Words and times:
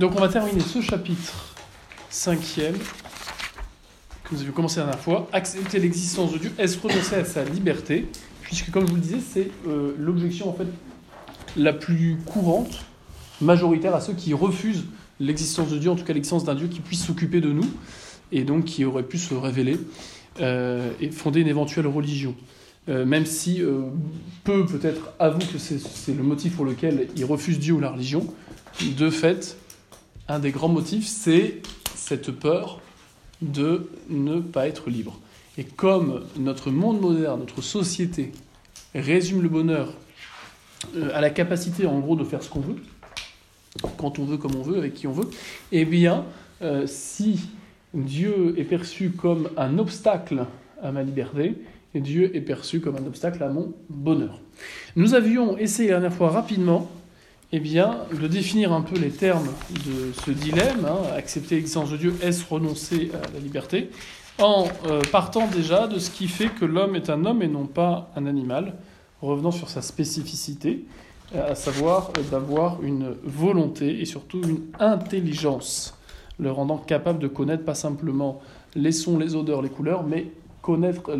Donc 0.00 0.16
on 0.16 0.20
va 0.20 0.28
terminer 0.28 0.60
ce 0.60 0.80
chapitre 0.80 1.54
cinquième 2.08 2.72
que 4.24 4.34
nous 4.34 4.40
avions 4.40 4.54
commencé 4.54 4.78
la 4.78 4.86
dernière 4.86 5.02
fois. 5.02 5.28
Accepter 5.30 5.78
l'existence 5.78 6.32
de 6.32 6.38
Dieu, 6.38 6.52
est-ce 6.56 6.78
renoncer 6.78 7.16
à 7.16 7.24
sa 7.26 7.44
liberté? 7.44 8.06
Puisque 8.40 8.70
comme 8.70 8.86
je 8.86 8.92
vous 8.92 8.96
le 8.96 9.02
disais, 9.02 9.18
c'est 9.20 9.50
euh, 9.68 9.92
l'objection 9.98 10.48
en 10.48 10.54
fait 10.54 10.68
la 11.54 11.74
plus 11.74 12.16
courante, 12.24 12.86
majoritaire 13.42 13.94
à 13.94 14.00
ceux 14.00 14.14
qui 14.14 14.32
refusent 14.32 14.84
l'existence 15.20 15.68
de 15.68 15.76
Dieu, 15.76 15.90
en 15.90 15.96
tout 15.96 16.04
cas 16.04 16.14
l'existence 16.14 16.44
d'un 16.44 16.54
Dieu 16.54 16.68
qui 16.68 16.80
puisse 16.80 17.04
s'occuper 17.04 17.42
de 17.42 17.52
nous, 17.52 17.68
et 18.32 18.44
donc 18.44 18.64
qui 18.64 18.86
aurait 18.86 19.02
pu 19.02 19.18
se 19.18 19.34
révéler 19.34 19.78
euh, 20.40 20.92
et 21.02 21.10
fonder 21.10 21.42
une 21.42 21.48
éventuelle 21.48 21.86
religion. 21.86 22.34
Euh, 22.88 23.04
même 23.04 23.26
si 23.26 23.62
peu 24.44 24.64
peut-être 24.64 25.12
avouent 25.18 25.40
que 25.40 25.58
c'est 25.58 26.14
le 26.14 26.22
motif 26.22 26.56
pour 26.56 26.64
lequel 26.64 27.08
ils 27.16 27.26
refusent 27.26 27.58
Dieu 27.58 27.74
ou 27.74 27.80
la 27.80 27.90
religion, 27.90 28.26
de 28.96 29.10
fait, 29.10 29.58
un 30.30 30.38
des 30.38 30.52
grands 30.52 30.68
motifs, 30.68 31.06
c'est 31.06 31.60
cette 31.94 32.30
peur 32.30 32.80
de 33.42 33.90
ne 34.08 34.40
pas 34.40 34.68
être 34.68 34.88
libre. 34.88 35.18
Et 35.58 35.64
comme 35.64 36.24
notre 36.38 36.70
monde 36.70 37.00
moderne, 37.00 37.40
notre 37.40 37.62
société 37.62 38.30
résume 38.94 39.42
le 39.42 39.48
bonheur 39.48 39.92
à 41.12 41.20
la 41.20 41.30
capacité 41.30 41.84
en 41.86 41.98
gros 41.98 42.14
de 42.14 42.24
faire 42.24 42.42
ce 42.42 42.48
qu'on 42.48 42.60
veut, 42.60 42.76
quand 43.98 44.18
on 44.18 44.24
veut, 44.24 44.36
comme 44.36 44.54
on 44.54 44.62
veut, 44.62 44.78
avec 44.78 44.94
qui 44.94 45.06
on 45.06 45.12
veut, 45.12 45.28
eh 45.72 45.84
bien, 45.84 46.24
si 46.86 47.40
Dieu 47.92 48.54
est 48.56 48.64
perçu 48.64 49.10
comme 49.10 49.50
un 49.56 49.78
obstacle 49.78 50.46
à 50.80 50.92
ma 50.92 51.02
liberté, 51.02 51.56
Dieu 51.94 52.34
est 52.36 52.40
perçu 52.40 52.80
comme 52.80 52.96
un 52.96 53.06
obstacle 53.06 53.42
à 53.42 53.48
mon 53.48 53.72
bonheur. 53.88 54.40
Nous 54.94 55.14
avions 55.14 55.58
essayé 55.58 55.90
la 55.90 56.00
dernière 56.00 56.16
fois 56.16 56.30
rapidement 56.30 56.88
eh 57.52 57.60
bien, 57.60 57.98
de 58.20 58.26
définir 58.26 58.72
un 58.72 58.82
peu 58.82 58.98
les 58.98 59.10
termes 59.10 59.48
de 59.70 60.12
ce 60.24 60.30
dilemme, 60.30 60.86
hein, 60.86 60.98
accepter 61.16 61.56
l'existence 61.56 61.90
de 61.90 61.96
Dieu, 61.96 62.14
est-ce 62.22 62.44
renoncer 62.48 63.10
à 63.14 63.32
la 63.32 63.40
liberté, 63.40 63.90
en 64.38 64.68
euh, 64.86 65.00
partant 65.10 65.46
déjà 65.48 65.86
de 65.86 65.98
ce 65.98 66.10
qui 66.10 66.28
fait 66.28 66.48
que 66.48 66.64
l'homme 66.64 66.96
est 66.96 67.10
un 67.10 67.24
homme 67.24 67.42
et 67.42 67.48
non 67.48 67.66
pas 67.66 68.10
un 68.16 68.26
animal, 68.26 68.74
revenant 69.20 69.50
sur 69.50 69.68
sa 69.68 69.82
spécificité, 69.82 70.84
à 71.34 71.54
savoir 71.54 72.12
d'avoir 72.30 72.82
une 72.82 73.14
volonté 73.22 74.00
et 74.00 74.04
surtout 74.04 74.40
une 74.42 74.62
intelligence 74.80 75.94
le 76.40 76.50
rendant 76.50 76.78
capable 76.78 77.18
de 77.18 77.28
connaître 77.28 77.64
pas 77.64 77.74
simplement 77.74 78.40
les 78.74 78.92
sons, 78.92 79.18
les 79.18 79.34
odeurs, 79.34 79.62
les 79.62 79.68
couleurs, 79.68 80.04
mais 80.04 80.26
connaître 80.62 81.12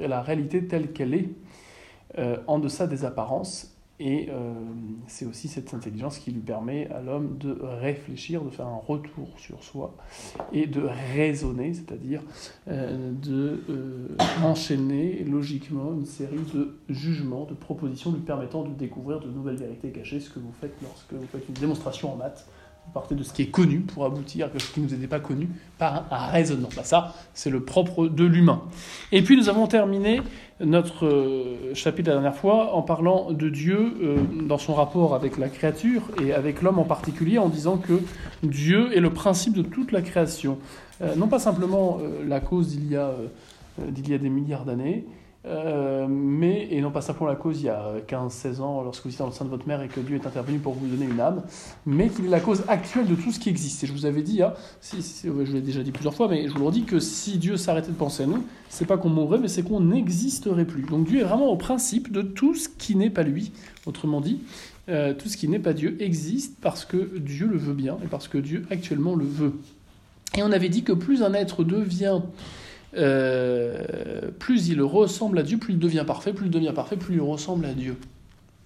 la 0.00 0.22
réalité 0.22 0.64
telle 0.66 0.92
qu'elle 0.92 1.14
est, 1.14 1.28
euh, 2.18 2.36
en 2.46 2.58
deçà 2.58 2.86
des 2.86 3.04
apparences. 3.04 3.73
Et 4.00 4.28
euh, 4.28 4.52
c'est 5.06 5.24
aussi 5.24 5.46
cette 5.46 5.72
intelligence 5.72 6.18
qui 6.18 6.32
lui 6.32 6.40
permet 6.40 6.88
à 6.90 7.00
l'homme 7.00 7.38
de 7.38 7.56
réfléchir, 7.62 8.42
de 8.42 8.50
faire 8.50 8.66
un 8.66 8.80
retour 8.84 9.28
sur 9.38 9.62
soi 9.62 9.94
et 10.52 10.66
de 10.66 10.82
raisonner, 11.14 11.74
c'est-à-dire 11.74 12.20
euh, 12.66 13.12
de 13.12 13.62
enchaîner 14.42 15.22
logiquement 15.24 15.92
une 15.92 16.06
série 16.06 16.44
de 16.52 16.76
jugements, 16.88 17.44
de 17.44 17.54
propositions 17.54 18.10
lui 18.10 18.20
permettant 18.20 18.64
de 18.64 18.74
découvrir 18.74 19.20
de 19.20 19.28
nouvelles 19.28 19.58
vérités 19.58 19.90
cachées, 19.90 20.18
ce 20.18 20.30
que 20.30 20.40
vous 20.40 20.52
faites 20.60 20.74
lorsque 20.82 21.12
vous 21.12 21.26
faites 21.26 21.48
une 21.48 21.54
démonstration 21.54 22.12
en 22.12 22.16
maths 22.16 22.48
vous 22.86 22.92
partez 22.92 23.14
de 23.14 23.22
ce 23.22 23.32
qui 23.32 23.42
est 23.42 23.50
connu 23.50 23.80
pour 23.80 24.04
aboutir 24.04 24.46
à 24.46 24.52
chose 24.52 24.70
qui 24.70 24.80
ne 24.80 24.86
nous 24.86 24.94
était 24.94 25.06
pas 25.06 25.20
connu 25.20 25.48
par 25.78 26.06
un, 26.10 26.26
raisonnement. 26.26 26.68
Bah, 26.76 26.84
ça, 26.84 27.14
c'est 27.32 27.50
le 27.50 27.64
propre 27.64 28.06
de 28.06 28.24
l'humain. 28.24 28.62
Et 29.12 29.22
puis 29.22 29.36
nous 29.36 29.48
avons 29.48 29.66
terminé 29.66 30.20
notre 30.60 31.06
euh, 31.06 31.74
chapitre 31.74 32.10
la 32.10 32.14
dernière 32.14 32.36
fois 32.36 32.74
en 32.74 32.82
parlant 32.82 33.32
de 33.32 33.48
Dieu 33.48 33.94
euh, 34.02 34.16
dans 34.46 34.58
son 34.58 34.74
rapport 34.74 35.14
avec 35.14 35.38
la 35.38 35.48
créature 35.48 36.02
et 36.22 36.32
avec 36.32 36.62
l'homme 36.62 36.78
en 36.78 36.84
particulier, 36.84 37.38
en 37.38 37.48
disant 37.48 37.78
que 37.78 38.00
Dieu 38.42 38.96
est 38.96 39.00
le 39.00 39.10
principe 39.10 39.54
de 39.54 39.62
toute 39.62 39.90
la 39.90 40.02
création. 40.02 40.58
Euh, 41.02 41.16
non 41.16 41.26
pas 41.26 41.38
simplement 41.38 41.98
la 42.26 42.40
cause 42.40 42.68
d'il 42.68 42.92
y 42.92 42.96
a 42.96 44.18
des 44.18 44.28
milliards 44.28 44.64
d'années, 44.64 45.04
euh, 45.46 46.06
mais, 46.08 46.68
et 46.70 46.80
non 46.80 46.90
pas 46.90 47.02
simplement 47.02 47.28
la 47.28 47.36
cause 47.36 47.60
il 47.60 47.66
y 47.66 47.68
a 47.68 47.92
15-16 48.08 48.60
ans, 48.60 48.82
lorsque 48.82 49.04
vous 49.04 49.10
étiez 49.10 49.18
dans 49.18 49.26
le 49.26 49.32
sein 49.32 49.44
de 49.44 49.50
votre 49.50 49.68
mère 49.68 49.82
et 49.82 49.88
que 49.88 50.00
Dieu 50.00 50.16
est 50.16 50.26
intervenu 50.26 50.58
pour 50.58 50.72
vous 50.72 50.86
donner 50.86 51.04
une 51.04 51.20
âme, 51.20 51.42
mais 51.84 52.08
qu'il 52.08 52.26
est 52.26 52.30
la 52.30 52.40
cause 52.40 52.64
actuelle 52.66 53.06
de 53.06 53.14
tout 53.14 53.30
ce 53.30 53.38
qui 53.38 53.50
existe. 53.50 53.84
Et 53.84 53.86
je 53.86 53.92
vous 53.92 54.06
avais 54.06 54.22
dit, 54.22 54.42
hein, 54.42 54.54
si, 54.80 55.02
je 55.22 55.52
l'ai 55.52 55.60
déjà 55.60 55.82
dit 55.82 55.92
plusieurs 55.92 56.14
fois, 56.14 56.28
mais 56.28 56.48
je 56.48 56.52
vous 56.52 56.60
le 56.60 56.64
redis 56.64 56.84
que 56.84 56.98
si 56.98 57.36
Dieu 57.36 57.56
s'arrêtait 57.56 57.90
de 57.90 57.96
penser 57.96 58.22
à 58.22 58.26
nous, 58.26 58.42
c'est 58.70 58.86
pas 58.86 58.96
qu'on 58.96 59.10
mourrait, 59.10 59.38
mais 59.38 59.48
c'est 59.48 59.62
qu'on 59.62 59.80
n'existerait 59.80 60.64
plus. 60.64 60.82
Donc 60.82 61.06
Dieu 61.06 61.20
est 61.20 61.24
vraiment 61.24 61.48
au 61.48 61.56
principe 61.56 62.10
de 62.10 62.22
tout 62.22 62.54
ce 62.54 62.68
qui 62.68 62.96
n'est 62.96 63.10
pas 63.10 63.22
lui. 63.22 63.52
Autrement 63.84 64.22
dit, 64.22 64.40
euh, 64.88 65.12
tout 65.12 65.28
ce 65.28 65.36
qui 65.36 65.48
n'est 65.48 65.58
pas 65.58 65.74
Dieu 65.74 65.96
existe 66.00 66.56
parce 66.60 66.86
que 66.86 67.18
Dieu 67.18 67.46
le 67.46 67.58
veut 67.58 67.74
bien 67.74 67.98
et 68.02 68.06
parce 68.06 68.28
que 68.28 68.38
Dieu 68.38 68.64
actuellement 68.70 69.14
le 69.14 69.24
veut. 69.24 69.52
Et 70.36 70.42
on 70.42 70.52
avait 70.52 70.68
dit 70.68 70.82
que 70.82 70.92
plus 70.92 71.22
un 71.22 71.32
être 71.34 71.64
devient 71.64 72.20
euh, 72.96 74.30
plus 74.38 74.68
il 74.68 74.82
ressemble 74.82 75.38
à 75.38 75.42
Dieu, 75.42 75.58
plus 75.58 75.74
il 75.74 75.78
devient 75.78 76.04
parfait, 76.06 76.32
plus 76.32 76.46
il 76.46 76.50
devient 76.50 76.72
parfait, 76.74 76.96
plus 76.96 77.14
il 77.14 77.20
ressemble 77.20 77.66
à 77.66 77.72
Dieu. 77.72 77.96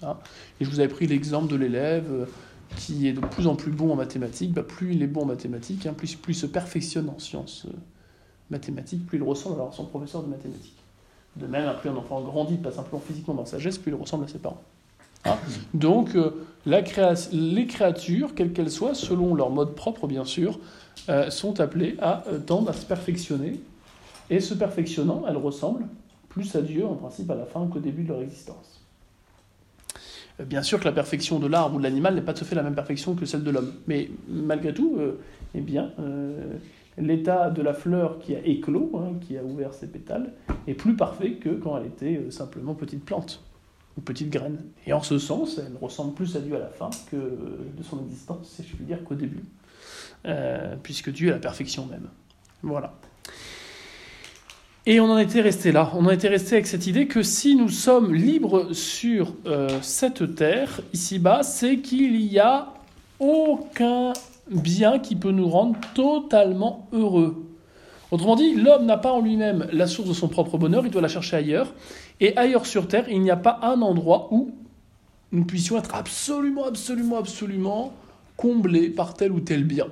Hein? 0.03 0.17
Et 0.61 0.65
je 0.65 0.71
vous 0.71 0.81
avais 0.81 0.89
pris 0.89 1.07
l'exemple 1.07 1.51
de 1.51 1.57
l'élève 1.57 2.07
euh, 2.11 2.27
qui 2.77 3.09
est 3.09 3.13
de 3.13 3.21
plus 3.21 3.47
en 3.47 3.57
plus 3.57 3.73
bon 3.73 3.93
en 3.93 3.97
mathématiques, 3.97 4.53
bah, 4.53 4.63
plus 4.63 4.95
il 4.95 5.03
est 5.03 5.07
bon 5.07 5.23
en 5.23 5.27
mathématiques, 5.27 5.87
hein, 5.87 5.95
plus, 5.95 6.19
il 6.29 6.35
se 6.35 6.47
perfectionne 6.47 7.09
en 7.09 7.19
sciences 7.19 7.67
euh, 7.67 7.73
mathématiques, 8.51 9.07
plus 9.07 9.19
il 9.19 9.25
ressemble 9.25 9.61
à 9.61 9.71
son 9.73 9.85
professeur 9.85 10.23
de 10.23 10.29
mathématiques. 10.29 10.77
De 11.37 11.47
même, 11.47 11.73
plus 11.81 11.89
un 11.91 11.97
enfant 11.97 12.21
grandit, 12.21 12.57
pas 12.57 12.73
simplement 12.73 13.01
physiquement 13.01 13.35
dans 13.35 13.47
sa 13.47 13.59
geste, 13.59 13.83
plus 13.83 13.93
il 13.93 13.95
ressemble 13.95 14.25
à 14.25 14.29
ses 14.29 14.39
parents. 14.39 14.63
Hein? 15.25 15.37
Donc, 15.75 16.17
les 16.67 17.67
créatures, 17.67 18.35
quelles 18.35 18.53
qu'elles 18.53 18.71
soient, 18.71 18.95
selon 18.95 19.35
leur 19.35 19.51
mode 19.51 19.75
propre 19.75 20.07
bien 20.07 20.25
sûr, 20.25 20.59
sont 21.29 21.61
appelées 21.61 21.97
à 22.01 22.25
tendre 22.47 22.71
à 22.71 22.73
se 22.73 22.85
perfectionner 22.85 23.61
et 24.31 24.41
se 24.41 24.55
perfectionnant, 24.55 25.25
elles 25.29 25.37
ressemblent 25.37 25.87
plus 26.29 26.55
à 26.57 26.63
Dieu 26.63 26.87
en 26.87 26.95
principe 26.95 27.31
à 27.31 27.35
la 27.35 27.47
fin 27.47 27.67
qu'au 27.67 27.81
début 27.81 28.03
de 28.03 28.09
leur 28.09 28.23
existence. 28.23 28.79
Euh, 30.41 30.45
bien 30.45 30.63
sûr 30.63 30.79
que 30.79 30.85
la 30.85 30.93
perfection 30.93 31.39
de 31.39 31.47
l'arbre 31.47 31.77
ou 31.77 31.79
de 31.79 31.85
l'animal 31.85 32.15
n'est 32.15 32.23
pas 32.23 32.35
tout 32.35 32.45
à 32.45 32.47
fait 32.47 32.55
la 32.55 32.63
même 32.63 32.75
perfection 32.75 33.15
que 33.15 33.27
celle 33.27 33.43
de 33.43 33.51
l'homme, 33.51 33.73
mais 33.87 34.11
malgré 34.29 34.73
tout, 34.73 34.97
euh, 34.99 35.21
eh 35.55 35.61
bien, 35.61 35.93
euh, 35.99 36.57
l'état 36.97 37.51
de 37.51 37.63
la 37.63 37.75
fleur 37.75 38.19
qui 38.19 38.35
a 38.35 38.41
éclos, 38.45 38.93
hein, 38.95 39.19
qui 39.21 39.37
a 39.37 39.43
ouvert 39.43 39.75
ses 39.75 39.89
pétales, 39.89 40.33
est 40.67 40.75
plus 40.75 40.97
parfait 40.97 41.33
que 41.33 41.51
quand 41.51 41.77
elle 41.79 41.87
était 41.87 42.31
simplement 42.31 42.75
petite 42.75 43.05
plante 43.05 43.43
ou 43.97 44.01
petite 44.01 44.31
graine. 44.31 44.59
Et 44.87 44.93
en 44.93 45.03
ce 45.03 45.19
sens, 45.19 45.59
elle 45.59 45.77
ressemble 45.81 46.15
plus 46.15 46.37
à 46.37 46.41
Dieu 46.41 46.57
à 46.57 46.61
la 46.61 46.69
fin 46.69 46.91
que 47.11 47.17
de 47.17 47.83
son 47.83 48.03
existence, 48.05 48.49
si 48.49 48.63
je 48.63 48.77
puis 48.77 48.85
dire, 48.85 49.03
qu'au 49.05 49.15
début, 49.15 49.45
puisque 50.83 51.11
Dieu 51.11 51.29
est 51.29 51.33
la 51.33 51.39
perfection 51.39 51.87
même. 51.87 52.09
Voilà. 52.63 52.95
Et 54.91 55.01
on 55.01 55.11
en 55.11 55.19
était 55.19 55.43
resté 55.43 55.71
là. 55.71 55.93
On 55.95 56.07
en 56.07 56.11
était 56.11 56.29
resté 56.29 56.55
avec 56.55 56.67
cette 56.67 56.87
idée 56.87 57.07
que 57.07 57.23
si 57.23 57.55
nous 57.55 57.69
sommes 57.69 58.15
libres 58.15 58.73
sur 58.73 59.35
euh, 59.45 59.69
cette 59.83 60.35
terre, 60.35 60.81
ici-bas, 60.95 61.43
c'est 61.43 61.81
qu'il 61.81 62.19
n'y 62.19 62.39
a 62.39 62.73
aucun 63.21 64.15
bien 64.51 64.99
qui 64.99 65.15
peut 65.15 65.31
nous 65.31 65.51
rendre 65.51 65.79
totalement 65.95 66.89
heureux. 66.93 67.45
Autrement 68.11 68.35
dit, 68.35 68.55
l'homme 68.55 68.87
n'a 68.87 68.97
pas 68.97 69.13
en 69.13 69.21
lui-même 69.21 69.69
la 69.73 69.87
source 69.87 70.09
de 70.09 70.15
son 70.15 70.29
propre 70.29 70.57
bonheur, 70.57 70.87
il 70.87 70.91
doit 70.91 71.03
la 71.03 71.09
chercher 71.09 71.37
ailleurs. 71.37 71.75
Et 72.21 72.35
ailleurs 72.39 72.65
sur 72.65 72.89
Terre, 72.89 73.11
il 73.11 73.21
n'y 73.21 73.31
a 73.31 73.37
pas 73.37 73.61
un 73.61 73.83
endroit 73.83 74.29
où 74.31 74.53
nous 75.33 75.45
puissions 75.45 75.77
être 75.77 75.95
absolument, 75.95 76.65
absolument, 76.65 77.19
absolument 77.19 77.93
comblés 78.39 78.89
par 78.89 79.13
tel 79.13 79.33
ou 79.33 79.41
tel 79.41 79.65
bien 79.65 79.89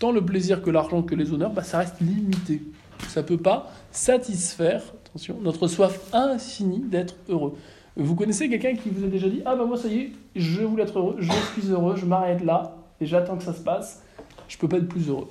tant 0.00 0.10
le 0.10 0.24
plaisir 0.24 0.62
que 0.62 0.70
l'argent 0.70 1.02
que 1.02 1.14
les 1.14 1.32
honneurs, 1.32 1.52
bah, 1.52 1.62
ça 1.62 1.78
reste 1.78 2.00
limité. 2.00 2.62
Ça 3.06 3.22
ne 3.22 3.26
peut 3.26 3.36
pas 3.36 3.70
satisfaire, 3.92 4.82
attention, 5.06 5.36
notre 5.40 5.68
soif 5.68 6.00
infinie 6.12 6.80
d'être 6.80 7.14
heureux. 7.28 7.56
Vous 7.96 8.14
connaissez 8.14 8.48
quelqu'un 8.48 8.74
qui 8.74 8.88
vous 8.88 9.04
a 9.04 9.08
déjà 9.08 9.28
dit 9.28 9.42
Ah 9.44 9.56
bah 9.56 9.64
moi 9.64 9.76
ça 9.76 9.88
y 9.88 9.98
est, 9.98 10.12
je 10.36 10.62
voulais 10.62 10.84
être 10.84 10.98
heureux, 10.98 11.16
je 11.18 11.30
suis 11.52 11.70
heureux, 11.70 11.96
je 11.96 12.06
m'arrête 12.06 12.42
là 12.44 12.76
et 13.00 13.06
j'attends 13.06 13.36
que 13.36 13.42
ça 13.42 13.52
se 13.52 13.62
passe, 13.62 14.02
je 14.48 14.56
ne 14.56 14.60
peux 14.60 14.68
pas 14.68 14.78
être 14.78 14.88
plus 14.88 15.08
heureux. 15.08 15.28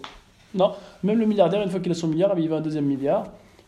Non, 0.54 0.74
même 1.04 1.19
le 1.19 1.25
milliardaire, 1.25 1.62
une 1.62 1.69
fois 1.69 1.80
qu'il 1.80 1.92
a 1.92 1.95
son 1.95 2.07
milliard, 2.07 2.38
il 2.38 2.50
va 2.50 2.57
un 2.57 2.62
deuxième 2.62 2.86
milliard. 2.86 3.27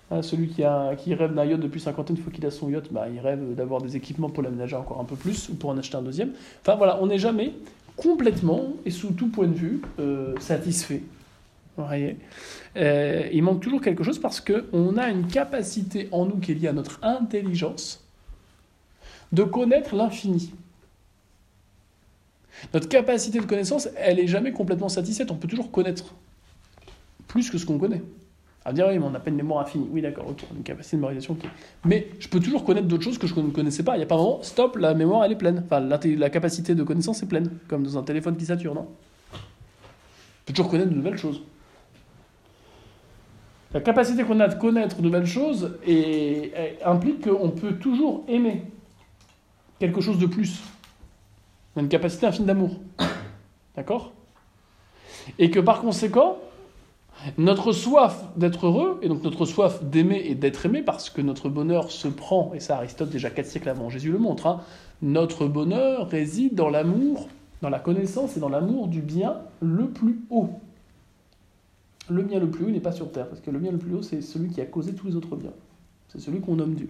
Hein, 0.09 0.21
celui 0.21 0.49
qui, 0.49 0.61
a, 0.61 0.93
qui 0.95 1.13
rêve 1.13 1.33
d'un 1.33 1.45
yacht 1.45 1.61
depuis 1.61 1.79
50 1.79 2.11
ans, 2.11 2.13
une 2.13 2.21
fois 2.21 2.33
qu'il 2.33 2.45
a 2.45 2.51
son 2.51 2.69
yacht, 2.69 2.91
bah, 2.91 3.07
il 3.07 3.19
rêve 3.21 3.55
d'avoir 3.55 3.81
des 3.81 3.95
équipements 3.95 4.29
pour 4.29 4.43
l'aménager 4.43 4.75
encore 4.75 4.99
un 4.99 5.05
peu 5.05 5.15
plus 5.15 5.47
ou 5.47 5.55
pour 5.55 5.69
en 5.69 5.77
acheter 5.77 5.95
un 5.95 6.01
deuxième. 6.01 6.31
Enfin 6.61 6.75
voilà, 6.75 6.99
on 7.01 7.07
n'est 7.07 7.17
jamais 7.17 7.53
complètement 8.01 8.73
et 8.85 8.91
sous 8.91 9.11
tout 9.11 9.27
point 9.27 9.47
de 9.47 9.53
vue 9.53 9.81
euh, 9.99 10.33
satisfait. 10.39 11.03
Euh, 12.77 13.29
il 13.31 13.43
manque 13.43 13.61
toujours 13.61 13.81
quelque 13.81 14.03
chose 14.03 14.19
parce 14.19 14.41
qu'on 14.41 14.97
a 14.97 15.09
une 15.09 15.27
capacité 15.27 16.09
en 16.11 16.25
nous 16.25 16.37
qui 16.37 16.51
est 16.51 16.55
liée 16.55 16.67
à 16.67 16.73
notre 16.73 16.99
intelligence 17.03 18.03
de 19.31 19.43
connaître 19.43 19.95
l'infini. 19.95 20.53
Notre 22.73 22.89
capacité 22.89 23.39
de 23.39 23.45
connaissance, 23.45 23.87
elle 23.95 24.17
n'est 24.17 24.27
jamais 24.27 24.51
complètement 24.51 24.89
satisfaite. 24.89 25.31
On 25.31 25.35
peut 25.35 25.47
toujours 25.47 25.71
connaître 25.71 26.13
plus 27.27 27.49
que 27.49 27.57
ce 27.57 27.65
qu'on 27.65 27.79
connaît. 27.79 28.01
À 28.63 28.73
dire, 28.73 28.87
oui, 28.87 28.99
mais 28.99 29.05
on 29.05 29.09
n'a 29.09 29.19
pas 29.19 29.31
une 29.31 29.37
mémoire 29.37 29.61
infinie. 29.61 29.87
Oui, 29.91 30.01
d'accord, 30.01 30.27
ok, 30.29 30.43
une 30.55 30.61
capacité 30.61 30.95
de 30.95 31.01
mémorisation, 31.01 31.33
ok. 31.33 31.49
Mais 31.85 32.09
je 32.19 32.27
peux 32.27 32.39
toujours 32.39 32.63
connaître 32.63 32.87
d'autres 32.87 33.03
choses 33.03 33.17
que 33.17 33.25
je 33.25 33.33
ne 33.39 33.49
connaissais 33.49 33.81
pas. 33.81 33.95
Il 33.95 33.97
n'y 33.97 34.03
a 34.03 34.07
pas 34.07 34.17
vraiment, 34.17 34.43
stop, 34.43 34.75
la 34.75 34.93
mémoire, 34.93 35.23
elle 35.23 35.31
est 35.31 35.37
pleine. 35.37 35.63
Enfin, 35.65 35.79
la, 35.79 36.29
capacité 36.29 36.75
de 36.75 36.83
connaissance 36.83 37.23
est 37.23 37.27
pleine, 37.27 37.57
comme 37.67 37.83
dans 37.83 37.97
un 37.97 38.03
téléphone 38.03 38.37
qui 38.37 38.45
sature, 38.45 38.75
non? 38.75 38.87
Je 39.33 39.37
peux 40.45 40.53
toujours 40.53 40.69
connaître 40.69 40.91
de 40.91 40.95
nouvelles 40.95 41.17
choses. 41.17 41.41
La 43.73 43.81
capacité 43.81 44.23
qu'on 44.23 44.39
a 44.41 44.47
de 44.47 44.55
connaître 44.55 44.97
de 44.97 45.01
nouvelles 45.01 45.25
choses 45.25 45.77
implique 46.85 47.27
qu'on 47.27 47.49
peut 47.49 47.73
toujours 47.77 48.25
aimer 48.27 48.63
quelque 49.79 50.01
chose 50.01 50.19
de 50.19 50.27
plus. 50.27 50.61
On 51.75 51.79
a 51.79 51.83
une 51.83 51.89
capacité 51.89 52.27
infinie 52.27 52.47
d'amour. 52.47 52.79
D'accord? 53.75 54.11
Et 55.39 55.49
que 55.49 55.59
par 55.59 55.81
conséquent, 55.81 56.37
notre 57.37 57.71
soif 57.71 58.25
d'être 58.35 58.67
heureux, 58.67 58.99
et 59.01 59.07
donc 59.07 59.23
notre 59.23 59.45
soif 59.45 59.83
d'aimer 59.83 60.21
et 60.25 60.35
d'être 60.35 60.65
aimé, 60.65 60.81
parce 60.81 61.09
que 61.09 61.21
notre 61.21 61.49
bonheur 61.49 61.91
se 61.91 62.07
prend, 62.07 62.51
et 62.53 62.59
ça 62.59 62.77
Aristote 62.77 63.09
déjà 63.09 63.29
quatre 63.29 63.47
siècles 63.47 63.69
avant 63.69 63.89
Jésus 63.89 64.11
le 64.11 64.19
montre, 64.19 64.47
hein, 64.47 64.61
notre 65.01 65.47
bonheur 65.47 66.09
réside 66.09 66.55
dans 66.55 66.69
l'amour, 66.69 67.27
dans 67.61 67.69
la 67.69 67.79
connaissance 67.79 68.37
et 68.37 68.39
dans 68.39 68.49
l'amour 68.49 68.87
du 68.87 69.01
bien 69.01 69.37
le 69.61 69.87
plus 69.87 70.19
haut. 70.29 70.49
Le 72.09 72.23
bien 72.23 72.39
le 72.39 72.49
plus 72.49 72.65
haut 72.65 72.69
n'est 72.71 72.79
pas 72.79 72.91
sur 72.91 73.11
terre, 73.11 73.27
parce 73.27 73.41
que 73.41 73.51
le 73.51 73.59
bien 73.59 73.71
le 73.71 73.77
plus 73.77 73.95
haut, 73.95 74.01
c'est 74.01 74.21
celui 74.21 74.49
qui 74.49 74.61
a 74.61 74.65
causé 74.65 74.93
tous 74.93 75.07
les 75.07 75.15
autres 75.15 75.35
biens. 75.35 75.53
C'est 76.09 76.19
celui 76.19 76.41
qu'on 76.41 76.55
nomme 76.55 76.73
Dieu. 76.73 76.89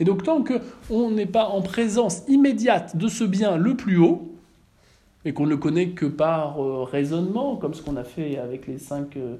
Et 0.00 0.04
donc 0.04 0.22
tant 0.22 0.44
qu'on 0.44 1.10
n'est 1.10 1.26
pas 1.26 1.46
en 1.46 1.62
présence 1.62 2.22
immédiate 2.28 2.96
de 2.96 3.08
ce 3.08 3.24
bien 3.24 3.56
le 3.56 3.76
plus 3.76 3.98
haut, 3.98 4.31
et 5.24 5.32
qu'on 5.32 5.46
ne 5.46 5.54
connaît 5.54 5.90
que 5.90 6.06
par 6.06 6.62
euh, 6.62 6.84
raisonnement, 6.84 7.56
comme 7.56 7.74
ce 7.74 7.82
qu'on 7.82 7.96
a 7.96 8.04
fait 8.04 8.38
avec 8.38 8.66
les 8.66 8.78
cinq 8.78 9.16
euh, 9.16 9.36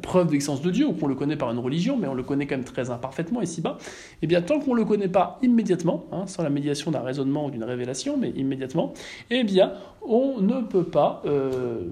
preuves 0.00 0.28
d'existence 0.28 0.62
de 0.62 0.70
Dieu, 0.70 0.86
ou 0.86 0.92
qu'on 0.92 1.08
le 1.08 1.14
connaît 1.14 1.36
par 1.36 1.50
une 1.50 1.58
religion, 1.58 1.96
mais 1.96 2.06
on 2.06 2.14
le 2.14 2.22
connaît 2.22 2.46
quand 2.46 2.56
même 2.56 2.64
très 2.64 2.90
imparfaitement 2.90 3.42
ici-bas, 3.42 3.78
eh 4.22 4.26
bien 4.26 4.40
tant 4.40 4.60
qu'on 4.60 4.74
ne 4.74 4.80
le 4.80 4.84
connaît 4.84 5.08
pas 5.08 5.38
immédiatement, 5.42 6.04
hein, 6.12 6.26
sans 6.26 6.42
la 6.42 6.50
médiation 6.50 6.90
d'un 6.90 7.00
raisonnement 7.00 7.46
ou 7.46 7.50
d'une 7.50 7.64
révélation, 7.64 8.16
mais 8.16 8.30
immédiatement, 8.30 8.92
eh 9.30 9.42
bien 9.42 9.72
on 10.04 10.40
ne 10.40 10.60
peut 10.62 10.84
pas 10.84 11.22
euh, 11.26 11.82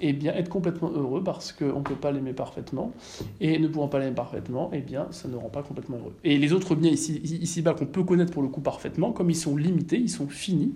eh 0.00 0.12
bien, 0.12 0.32
être 0.34 0.48
complètement 0.48 0.90
heureux 0.90 1.22
parce 1.22 1.52
qu'on 1.52 1.78
ne 1.78 1.84
peut 1.84 1.94
pas 1.94 2.12
l'aimer 2.12 2.32
parfaitement, 2.32 2.92
et 3.40 3.58
ne 3.58 3.66
pouvant 3.66 3.88
pas 3.88 3.98
l'aimer 3.98 4.14
parfaitement, 4.14 4.70
eh 4.72 4.80
bien 4.80 5.08
ça 5.10 5.28
ne 5.28 5.36
rend 5.36 5.48
pas 5.48 5.62
complètement 5.62 5.96
heureux. 5.98 6.14
Et 6.22 6.38
les 6.38 6.52
autres 6.52 6.74
biens 6.76 6.90
ici, 6.90 7.20
ici-bas 7.24 7.74
qu'on 7.74 7.86
peut 7.86 8.04
connaître 8.04 8.32
pour 8.32 8.42
le 8.42 8.48
coup 8.48 8.60
parfaitement, 8.60 9.12
comme 9.12 9.30
ils 9.30 9.36
sont 9.36 9.56
limités, 9.56 9.98
ils 9.98 10.10
sont 10.10 10.28
finis, 10.28 10.72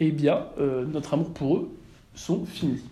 eh 0.00 0.12
bien, 0.12 0.46
euh, 0.58 0.84
notre 0.84 1.14
amour 1.14 1.30
pour 1.30 1.56
eux 1.56 1.70
sont 2.14 2.44
finis. 2.44 2.82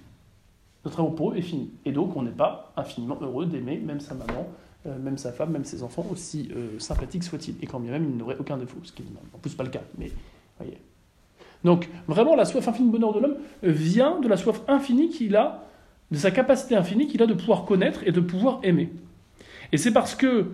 Notre 0.84 1.00
amour 1.00 1.14
pour 1.14 1.32
eux 1.32 1.36
est 1.36 1.42
fini. 1.42 1.70
Et 1.84 1.92
donc, 1.92 2.16
on 2.16 2.22
n'est 2.22 2.30
pas 2.30 2.72
infiniment 2.76 3.18
heureux 3.20 3.46
d'aimer 3.46 3.78
même 3.78 4.00
sa 4.00 4.14
maman, 4.14 4.48
euh, 4.86 4.98
même 4.98 5.18
sa 5.18 5.32
femme, 5.32 5.50
même 5.50 5.64
ses 5.64 5.82
enfants, 5.82 6.06
aussi 6.10 6.50
euh, 6.56 6.78
sympathiques 6.78 7.24
soient-ils. 7.24 7.56
Et 7.62 7.66
quand 7.66 7.80
bien 7.80 7.92
même, 7.92 8.08
ils 8.10 8.16
n'auraient 8.16 8.38
aucun 8.38 8.56
défaut, 8.56 8.78
ce 8.82 8.92
qui 8.92 9.02
n'est 9.02 9.08
en 9.34 9.38
plus 9.38 9.54
pas 9.54 9.64
le 9.64 9.70
cas. 9.70 9.82
Mais, 9.98 10.10
voyez. 10.58 10.78
Donc, 11.64 11.88
vraiment, 12.06 12.36
la 12.36 12.44
soif 12.44 12.66
infinie 12.68 12.88
de 12.88 12.92
bonheur 12.92 13.12
de 13.12 13.20
l'homme 13.20 13.36
vient 13.62 14.20
de 14.20 14.28
la 14.28 14.36
soif 14.36 14.62
infinie 14.68 15.08
qu'il 15.08 15.34
a, 15.36 15.64
de 16.10 16.16
sa 16.16 16.30
capacité 16.30 16.76
infinie 16.76 17.08
qu'il 17.08 17.22
a 17.22 17.26
de 17.26 17.34
pouvoir 17.34 17.64
connaître 17.64 18.02
et 18.04 18.12
de 18.12 18.20
pouvoir 18.20 18.60
aimer. 18.62 18.92
Et 19.72 19.76
c'est 19.76 19.92
parce 19.92 20.14
que 20.14 20.52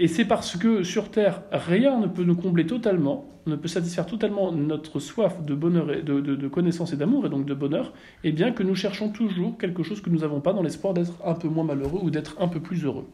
et 0.00 0.08
c'est 0.08 0.24
parce 0.24 0.56
que 0.56 0.82
sur 0.82 1.10
Terre, 1.10 1.42
rien 1.52 2.00
ne 2.00 2.06
peut 2.06 2.24
nous 2.24 2.34
combler 2.34 2.66
totalement, 2.66 3.29
ne 3.46 3.56
peut 3.56 3.68
satisfaire 3.68 4.06
totalement 4.06 4.52
notre 4.52 5.00
soif 5.00 5.42
de 5.44 5.54
bonheur, 5.54 5.86
de, 5.86 6.20
de, 6.20 6.48
connaissance 6.48 6.92
et 6.92 6.96
d'amour, 6.96 7.26
et 7.26 7.28
donc 7.28 7.46
de 7.46 7.54
bonheur, 7.54 7.92
et 8.24 8.28
eh 8.28 8.32
bien 8.32 8.52
que 8.52 8.62
nous 8.62 8.74
cherchons 8.74 9.08
toujours 9.08 9.56
quelque 9.58 9.82
chose 9.82 10.00
que 10.00 10.10
nous 10.10 10.20
n'avons 10.20 10.40
pas 10.40 10.52
dans 10.52 10.62
l'espoir 10.62 10.94
d'être 10.94 11.14
un 11.24 11.34
peu 11.34 11.48
moins 11.48 11.64
malheureux 11.64 12.00
ou 12.02 12.10
d'être 12.10 12.36
un 12.40 12.48
peu 12.48 12.60
plus 12.60 12.84
heureux. 12.84 13.06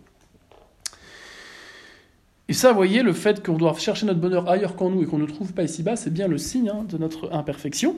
Et 2.49 2.52
ça, 2.52 2.70
vous 2.70 2.76
voyez, 2.76 3.02
le 3.02 3.12
fait 3.12 3.44
qu'on 3.44 3.56
doit 3.56 3.75
chercher 3.75 4.06
notre 4.06 4.20
bonheur 4.20 4.49
ailleurs 4.49 4.76
qu'en 4.76 4.90
nous 4.90 5.02
et 5.02 5.06
qu'on 5.06 5.19
ne 5.19 5.26
trouve 5.26 5.52
pas 5.52 5.64
ici-bas, 5.64 5.96
c'est 5.96 6.12
bien 6.12 6.28
le 6.28 6.38
signe 6.38 6.69
hein, 6.69 6.84
de 6.88 6.96
notre 6.96 7.32
imperfection. 7.32 7.96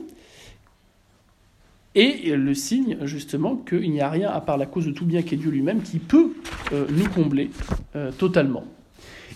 Et 1.95 2.35
le 2.35 2.53
signe, 2.53 2.97
justement, 3.03 3.55
qu'il 3.55 3.91
n'y 3.91 4.01
a 4.01 4.09
rien 4.09 4.29
à 4.29 4.41
part 4.41 4.57
la 4.57 4.65
cause 4.65 4.85
de 4.85 4.91
tout 4.91 5.05
bien 5.05 5.21
qui 5.21 5.35
est 5.35 5.37
Dieu 5.37 5.51
lui-même 5.51 5.81
qui 5.81 5.99
peut 5.99 6.33
euh, 6.71 6.85
nous 6.89 7.09
combler 7.09 7.49
euh, 7.95 8.11
totalement. 8.11 8.63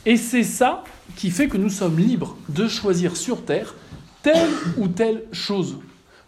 Et 0.05 0.17
c'est 0.17 0.43
ça 0.43 0.83
qui 1.15 1.29
fait 1.29 1.47
que 1.47 1.57
nous 1.57 1.69
sommes 1.69 1.97
libres 1.97 2.37
de 2.49 2.67
choisir 2.67 3.15
sur 3.15 3.43
Terre 3.45 3.75
telle 4.21 4.49
ou 4.77 4.87
telle 4.87 5.23
chose. 5.31 5.77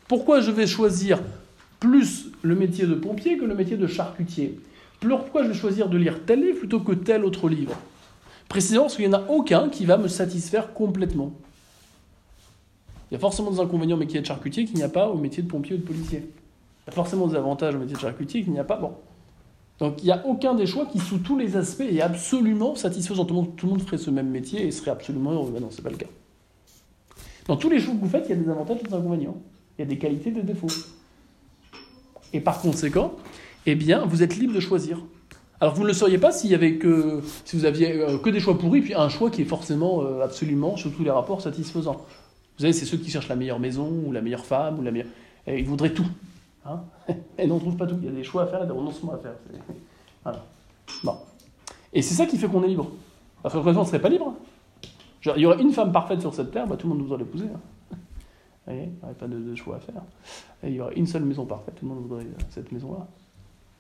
Pourquoi 0.08 0.42
je 0.42 0.52
vais 0.52 0.68
choisir 0.68 1.20
plus 1.80 2.28
le 2.42 2.56
métier 2.56 2.86
de 2.86 2.96
pompier 2.96 3.38
que 3.38 3.46
le 3.46 3.56
métier 3.56 3.78
de 3.78 3.88
charcutier? 3.88 4.60
Pourquoi 5.00 5.44
je 5.44 5.50
vais 5.50 5.54
choisir 5.54 5.90
de 5.90 5.98
lire 5.98 6.20
tel 6.26 6.42
livre 6.42 6.60
plutôt 6.60 6.80
que 6.80 6.94
tel 6.94 7.26
autre 7.26 7.50
livre? 7.50 7.76
Précisément 8.48 8.84
parce 8.84 8.96
qu'il 8.96 9.08
n'y 9.08 9.14
en 9.14 9.20
a 9.20 9.30
aucun 9.30 9.70
qui 9.70 9.86
va 9.86 9.98
me 9.98 10.08
satisfaire 10.08 10.74
complètement. 10.74 11.34
Il 13.10 13.16
y 13.16 13.18
a 13.18 13.20
forcément 13.20 13.52
des 13.52 13.60
inconvénients 13.60 13.98
au 13.98 14.00
métier 14.00 14.22
de 14.22 14.26
charcutier 14.26 14.66
qu'il 14.66 14.76
n'y 14.76 14.84
a 14.84 14.90
pas 14.90 15.10
au 15.10 15.18
métier 15.18 15.44
de 15.44 15.48
pompier 15.48 15.76
ou 15.76 15.80
de 15.80 15.84
policier. 15.84 16.20
Il 16.20 16.90
y 16.90 16.90
a 16.90 16.94
forcément 16.94 17.28
des 17.28 17.36
avantages 17.36 17.76
au 17.76 17.80
métier 17.80 17.96
de 17.96 18.00
charcutier 18.00 18.44
qu'il 18.44 18.54
n'y 18.54 18.60
a 18.60 18.64
pas. 18.64 18.78
Bon, 18.78 18.94
donc 19.80 20.02
il 20.02 20.06
n'y 20.06 20.12
a 20.12 20.26
aucun 20.26 20.54
des 20.54 20.66
choix 20.66 20.86
qui, 20.86 21.00
sous 21.00 21.18
tous 21.18 21.38
les 21.38 21.58
aspects, 21.58 21.82
est 21.82 22.02
absolument 22.02 22.76
satisfaisant. 22.76 23.26
Tout 23.26 23.48
le 23.64 23.70
monde, 23.70 23.82
ferait 23.82 23.98
ce 23.98 24.10
même 24.10 24.30
métier 24.30 24.66
et 24.66 24.72
serait 24.72 24.92
absolument 24.92 25.32
heureux. 25.32 25.54
Non, 25.60 25.70
c'est 25.70 25.82
pas 25.82 25.90
le 25.90 25.98
cas. 25.98 26.08
Dans 27.48 27.58
tous 27.58 27.70
les 27.70 27.80
choix 27.80 27.94
que 27.94 28.00
vous 28.00 28.10
faites, 28.10 28.26
il 28.28 28.30
y 28.30 28.40
a 28.40 28.42
des 28.42 28.50
avantages 28.50 28.78
et 28.80 28.88
des 28.88 28.94
inconvénients. 28.94 29.38
Il 29.78 29.82
y 29.82 29.84
a 29.84 29.88
des 29.88 29.98
qualités 29.98 30.30
et 30.30 30.34
des 30.34 30.44
défauts. 30.44 30.68
Et 32.32 32.40
par 32.40 32.62
conséquent, 32.62 33.14
eh 33.66 33.76
bien, 33.76 34.06
vous 34.06 34.24
êtes 34.24 34.38
libre 34.38 34.54
de 34.54 34.60
choisir. 34.60 35.00
Alors 35.60 35.74
vous 35.74 35.84
ne 35.84 35.88
le 35.88 35.94
sauriez 35.94 36.18
pas 36.18 36.32
si 36.32 36.54
vous 36.56 37.66
aviez 37.66 37.94
euh, 37.94 38.18
que 38.18 38.30
des 38.30 38.40
choix 38.40 38.58
pourris, 38.58 38.82
puis 38.82 38.94
un 38.94 39.10
choix 39.10 39.30
qui 39.30 39.42
est 39.42 39.46
forcément 39.46 40.04
euh, 40.04 40.22
absolument 40.22 40.76
sur 40.76 40.92
tous 40.94 41.04
les 41.04 41.12
rapports 41.12 41.42
satisfaisant. 41.42 42.06
Vous 42.58 42.62
savez, 42.62 42.74
c'est 42.74 42.86
ceux 42.86 42.98
qui 42.98 43.10
cherchent 43.10 43.30
la 43.30 43.36
meilleure 43.36 43.60
maison 43.60 43.90
ou 44.06 44.12
la 44.12 44.22
meilleure 44.22 44.46
femme 44.46 44.80
ou 44.80 44.82
la 44.82 44.92
meilleure. 44.92 45.08
ils 45.48 45.66
voudraient 45.66 45.94
tout. 45.94 46.08
Hein 46.66 46.82
et 47.38 47.50
on 47.50 47.60
trouve 47.60 47.78
pas 47.78 47.86
tout. 47.86 47.98
Il 48.02 48.06
y 48.06 48.10
a 48.10 48.12
des 48.12 48.24
choix 48.24 48.44
à 48.44 48.48
faire 48.48 48.64
et 48.64 48.66
des 48.66 48.72
renoncements 48.72 49.14
à 49.14 49.18
faire. 49.18 49.34
Voilà. 50.24 50.44
Bon. 51.04 51.18
Et 51.94 52.02
c'est 52.02 52.16
ça 52.16 52.26
qui 52.26 52.38
fait 52.38 52.48
qu'on 52.48 52.64
est 52.64 52.68
libre. 52.68 52.92
Parce 53.42 53.54
que 53.54 53.60
on 53.60 53.80
ne 53.80 53.86
serait 53.86 54.02
pas 54.02 54.10
libre. 54.10 54.34
il 55.24 55.42
y 55.42 55.46
aurait 55.46 55.62
une 55.62 55.72
femme 55.72 55.92
parfaite 55.92 56.20
sur 56.22 56.34
cette 56.34 56.52
terre, 56.52 56.68
bah, 56.68 56.78
tout 56.78 56.88
le 56.88 56.94
monde 56.94 57.04
voudrait 57.04 57.20
l'épouser. 57.20 57.46
Hein. 57.46 57.60
Vous 57.92 58.74
voyez, 58.74 58.84
il 58.84 58.90
n'y 58.90 59.04
aurait 59.04 59.14
pas 59.14 59.28
de, 59.28 59.56
choix 59.56 59.76
à 59.76 59.80
faire. 59.80 60.02
Et 60.64 60.70
il 60.70 60.74
y 60.74 60.82
aurait 60.82 60.96
une 60.96 61.06
seule 61.06 61.24
maison 61.24 61.46
parfaite, 61.46 61.76
tout 61.76 61.86
le 61.86 61.94
monde 61.94 62.04
voudrait 62.04 62.26
cette 62.50 62.72
maison-là. 62.72 63.08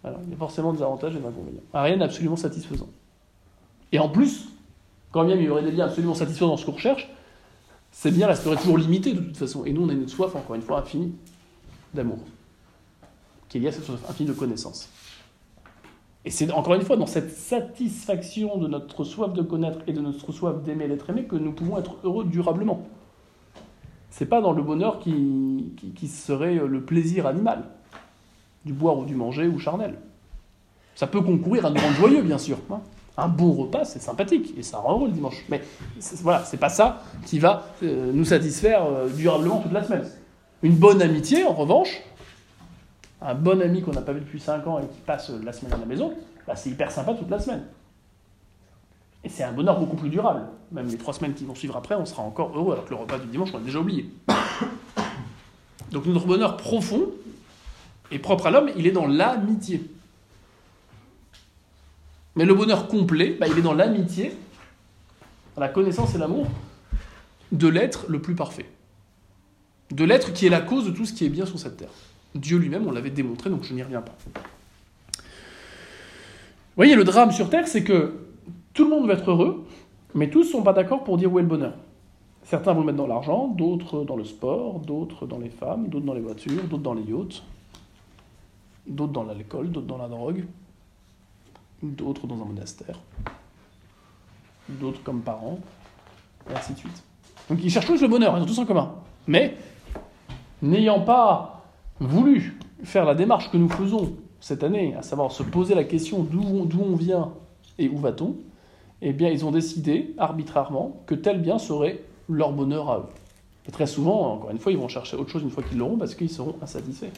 Alors, 0.03 0.19
il 0.23 0.29
y 0.29 0.33
a 0.33 0.37
forcément 0.37 0.71
des 0.71 0.83
avantages 0.83 1.15
et 1.15 1.19
des 1.19 1.25
inconvénients. 1.25 1.63
Rien 1.73 1.97
d'absolument 1.97 2.35
satisfaisant. 2.35 2.89
Et 3.91 3.97
en 3.97 4.09
plus, 4.09 4.49
quand 5.11 5.25
bien 5.25 5.35
il 5.35 5.41
y 5.41 5.49
aurait 5.49 5.63
des 5.63 5.71
liens 5.71 5.85
absolument 5.85 6.13
satisfaisants 6.13 6.49
dans 6.49 6.57
ce 6.57 6.65
qu'on 6.65 6.73
recherche, 6.73 7.09
ces 7.91 8.11
biens 8.11 8.27
resteraient 8.27 8.57
toujours 8.57 8.77
limités 8.77 9.13
de 9.13 9.21
toute 9.21 9.37
façon. 9.37 9.65
Et 9.65 9.73
nous, 9.73 9.83
on 9.83 9.89
a 9.89 9.93
une 9.93 10.07
soif, 10.07 10.35
encore 10.35 10.55
une 10.55 10.61
fois, 10.61 10.79
infinie 10.79 11.15
d'amour 11.95 12.19
qu'il 13.55 13.63
y 13.63 13.69
a 13.69 13.71
cette 13.71 13.85
soif 13.85 14.01
infinie 14.09 14.27
de 14.27 14.33
connaissance. 14.33 14.89
Et 16.25 16.29
c'est 16.29 16.51
encore 16.51 16.73
une 16.73 16.81
fois 16.81 16.97
dans 16.97 17.05
cette 17.05 17.31
satisfaction 17.31 18.57
de 18.57 18.67
notre 18.67 19.05
soif 19.05 19.31
de 19.31 19.41
connaître 19.43 19.79
et 19.87 19.93
de 19.93 20.01
notre 20.01 20.33
soif 20.33 20.61
d'aimer 20.61 20.85
et 20.85 20.87
d'être 20.89 21.09
aimé 21.09 21.23
que 21.23 21.37
nous 21.37 21.53
pouvons 21.53 21.77
être 21.77 21.95
heureux 22.03 22.25
durablement. 22.25 22.83
C'est 24.09 24.25
pas 24.25 24.41
dans 24.41 24.51
le 24.51 24.61
bonheur 24.61 24.99
qui, 24.99 25.71
qui, 25.95 26.07
serait 26.09 26.55
le 26.55 26.81
plaisir 26.81 27.27
animal, 27.27 27.63
du 28.65 28.73
boire 28.73 28.97
ou 28.97 29.05
du 29.05 29.15
manger 29.15 29.47
ou 29.47 29.57
charnel. 29.57 29.95
Ça 30.95 31.07
peut 31.07 31.21
concourir 31.21 31.65
à 31.65 31.69
nous 31.69 31.79
rendre 31.79 31.95
joyeux, 31.95 32.23
bien 32.23 32.37
sûr. 32.37 32.57
Hein. 32.69 32.81
Un 33.15 33.29
bon 33.29 33.53
repas, 33.53 33.85
c'est 33.85 34.01
sympathique 34.01 34.53
et 34.57 34.63
ça 34.63 34.79
rend 34.79 34.97
heureux 34.97 35.07
le 35.07 35.13
dimanche. 35.13 35.45
Mais 35.47 35.61
voilà, 36.23 36.43
c'est 36.43 36.57
pas 36.57 36.67
ça 36.67 37.03
qui 37.25 37.39
va 37.39 37.67
euh, 37.83 38.11
nous 38.13 38.25
satisfaire 38.25 38.83
euh, 38.83 39.07
durablement 39.07 39.61
toute 39.61 39.71
la 39.71 39.83
semaine. 39.83 40.05
Une 40.61 40.75
bonne 40.75 41.01
amitié, 41.01 41.45
en 41.45 41.53
revanche, 41.53 42.01
un 43.21 43.35
bon 43.35 43.61
ami 43.61 43.81
qu'on 43.81 43.91
n'a 43.91 44.01
pas 44.01 44.13
vu 44.13 44.21
depuis 44.21 44.39
5 44.39 44.67
ans 44.67 44.79
et 44.79 44.87
qui 44.87 44.99
passe 45.05 45.29
la 45.29 45.53
semaine 45.53 45.73
à 45.73 45.77
la 45.77 45.85
maison, 45.85 46.13
bah, 46.47 46.55
c'est 46.55 46.69
hyper 46.69 46.91
sympa 46.91 47.13
toute 47.13 47.29
la 47.29 47.39
semaine. 47.39 47.63
Et 49.23 49.29
c'est 49.29 49.43
un 49.43 49.51
bonheur 49.51 49.79
beaucoup 49.79 49.95
plus 49.95 50.09
durable. 50.09 50.43
Même 50.71 50.87
les 50.87 50.97
trois 50.97 51.13
semaines 51.13 51.33
qui 51.33 51.45
vont 51.45 51.55
suivre 51.55 51.75
après, 51.75 51.95
on 51.95 52.05
sera 52.05 52.21
encore 52.21 52.55
heureux, 52.55 52.73
alors 52.73 52.85
que 52.85 52.91
le 52.91 52.97
repas 52.97 53.17
du 53.17 53.27
dimanche, 53.27 53.49
on 53.53 53.57
l'a 53.57 53.63
déjà 53.63 53.79
oublié. 53.79 54.09
Donc 55.91 56.05
notre 56.05 56.27
bonheur 56.27 56.57
profond 56.57 57.09
et 58.11 58.19
propre 58.19 58.47
à 58.47 58.51
l'homme, 58.51 58.69
il 58.75 58.85
est 58.85 58.91
dans 58.91 59.07
l'amitié. 59.07 59.89
Mais 62.35 62.45
le 62.45 62.53
bonheur 62.53 62.87
complet, 62.87 63.35
bah, 63.39 63.47
il 63.47 63.57
est 63.57 63.63
dans 63.63 63.73
l'amitié, 63.73 64.35
dans 65.55 65.61
la 65.61 65.69
connaissance 65.69 66.13
et 66.13 66.17
l'amour 66.17 66.47
de 67.51 67.67
l'être 67.67 68.05
le 68.09 68.21
plus 68.21 68.35
parfait. 68.35 68.69
De 69.91 70.03
l'être 70.03 70.33
qui 70.33 70.45
est 70.45 70.49
la 70.49 70.61
cause 70.61 70.85
de 70.85 70.91
tout 70.91 71.05
ce 71.05 71.13
qui 71.13 71.25
est 71.25 71.29
bien 71.29 71.45
sur 71.45 71.57
cette 71.57 71.77
terre. 71.77 71.89
Dieu 72.35 72.57
lui-même, 72.57 72.85
on 72.85 72.91
l'avait 72.91 73.09
démontré, 73.09 73.49
donc 73.49 73.63
je 73.63 73.73
n'y 73.73 73.81
reviens 73.81 74.01
pas. 74.01 74.15
Vous 75.17 76.81
voyez, 76.81 76.95
le 76.95 77.05
drame 77.05 77.31
sur 77.31 77.49
Terre, 77.49 77.67
c'est 77.67 77.83
que 77.83 78.27
tout 78.73 78.83
le 78.83 78.89
monde 78.89 79.07
veut 79.07 79.13
être 79.13 79.31
heureux, 79.31 79.65
mais 80.13 80.29
tous 80.29 80.43
ne 80.43 80.49
sont 80.49 80.61
pas 80.61 80.73
d'accord 80.73 81.05
pour 81.05 81.17
dire 81.17 81.31
où 81.31 81.39
est 81.39 81.43
le 81.43 81.47
bonheur. 81.47 81.73
Certains 82.43 82.73
vont 82.73 82.81
le 82.81 82.87
mettre 82.87 82.97
dans 82.97 83.07
l'argent, 83.07 83.47
d'autres 83.47 84.03
dans 84.03 84.17
le 84.17 84.25
sport, 84.25 84.79
d'autres 84.79 85.25
dans 85.25 85.39
les 85.39 85.49
femmes, 85.49 85.87
d'autres 85.87 86.05
dans 86.05 86.13
les 86.13 86.21
voitures, 86.21 86.63
d'autres 86.65 86.83
dans 86.83 86.93
les 86.93 87.03
yachts. 87.03 87.41
d'autres 88.85 89.13
dans 89.13 89.23
l'alcool, 89.23 89.71
d'autres 89.71 89.87
dans 89.87 89.97
la 89.97 90.09
drogue, 90.09 90.45
d'autres 91.81 92.27
dans 92.27 92.35
un 92.35 92.45
monastère, 92.45 92.99
d'autres 94.69 95.01
comme 95.03 95.21
parents, 95.21 95.59
et 96.49 96.55
ainsi 96.55 96.73
de 96.73 96.79
suite. 96.79 97.03
Donc 97.49 97.59
ils 97.63 97.71
cherchent 97.71 97.87
tous 97.87 98.01
le 98.01 98.07
bonheur, 98.07 98.37
ils 98.37 98.43
ont 98.43 98.45
tous 98.45 98.59
en 98.59 98.65
commun. 98.65 98.93
Mais, 99.27 99.57
n'ayant 100.61 100.99
pas 100.99 101.54
voulu 101.99 102.57
faire 102.83 103.05
la 103.05 103.15
démarche 103.15 103.51
que 103.51 103.57
nous 103.57 103.69
faisons 103.69 104.15
cette 104.39 104.63
année, 104.63 104.95
à 104.95 105.01
savoir 105.01 105.31
se 105.31 105.43
poser 105.43 105.75
la 105.75 105.83
question 105.83 106.23
d'où 106.23 106.41
on 106.41 106.95
vient 106.95 107.33
et 107.79 107.89
où 107.89 107.97
va-t-on, 107.97 108.35
eh 109.01 109.13
bien 109.13 109.29
ils 109.29 109.45
ont 109.45 109.51
décidé 109.51 110.13
arbitrairement 110.17 111.01
que 111.05 111.15
tel 111.15 111.41
bien 111.41 111.57
serait 111.57 112.01
leur 112.29 112.51
bonheur 112.51 112.89
à 112.89 112.97
eux. 112.99 113.09
Et 113.67 113.71
très 113.71 113.87
souvent, 113.87 114.33
encore 114.33 114.51
une 114.51 114.59
fois, 114.59 114.71
ils 114.71 114.77
vont 114.77 114.87
chercher 114.87 115.17
autre 115.17 115.31
chose 115.31 115.41
une 115.41 115.49
fois 115.49 115.63
qu'ils 115.63 115.77
l'auront 115.77 115.97
parce 115.97 116.13
qu'ils 116.13 116.29
seront 116.29 116.55
insatisfaits. 116.61 117.11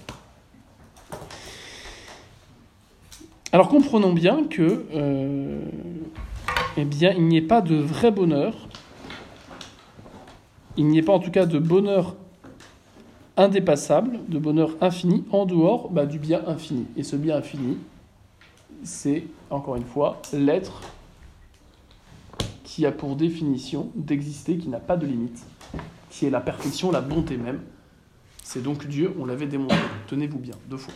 Alors 3.51 3.69
comprenons 3.69 4.13
bien 4.13 4.43
que, 4.43 4.86
euh, 4.93 5.60
eh 6.77 6.86
bien, 6.86 7.12
il 7.12 7.27
n'y 7.27 7.38
ait 7.38 7.41
pas 7.41 7.62
de 7.62 7.75
vrai 7.75 8.12
bonheur, 8.12 8.67
il 10.75 10.88
n'y 10.88 11.00
ait 11.00 11.03
pas 11.03 11.13
en 11.13 11.19
tout 11.19 11.31
cas 11.31 11.46
de 11.46 11.60
bonheur 11.60 12.15
indépassable, 13.38 14.20
de 14.27 14.39
bonheur 14.39 14.72
infini, 14.82 15.24
en 15.32 15.46
dehors 15.46 15.89
bah, 15.89 16.06
du 16.06 16.20
bien 16.20 16.41
infini. 16.48 16.86
Et 16.98 17.03
ce 17.03 17.15
bien 17.15 17.38
infini, 17.38 17.77
c'est, 18.84 19.25
encore 19.50 19.75
une 19.75 19.86
fois, 19.86 20.22
l'être 20.34 20.82
qui 22.63 22.86
a 22.86 22.91
pour 22.91 23.15
définition 23.15 23.89
d'exister, 23.96 24.58
qui 24.58 24.70
n'a 24.70 24.79
pas 24.79 24.98
de 24.98 25.06
limite, 25.06 25.39
qui 26.10 26.25
est 26.25 26.29
la 26.29 26.41
perfection, 26.41 26.91
la 26.91 27.01
bonté 27.01 27.38
même. 27.38 27.62
C'est 28.44 28.62
donc 28.62 28.88
Dieu, 28.88 29.13
on 29.20 29.25
l'avait 29.25 29.48
démontré. 29.48 29.77
Tenez-vous 30.08 30.39
bien, 30.39 30.53
deux 30.70 30.77
fois. 30.77 30.94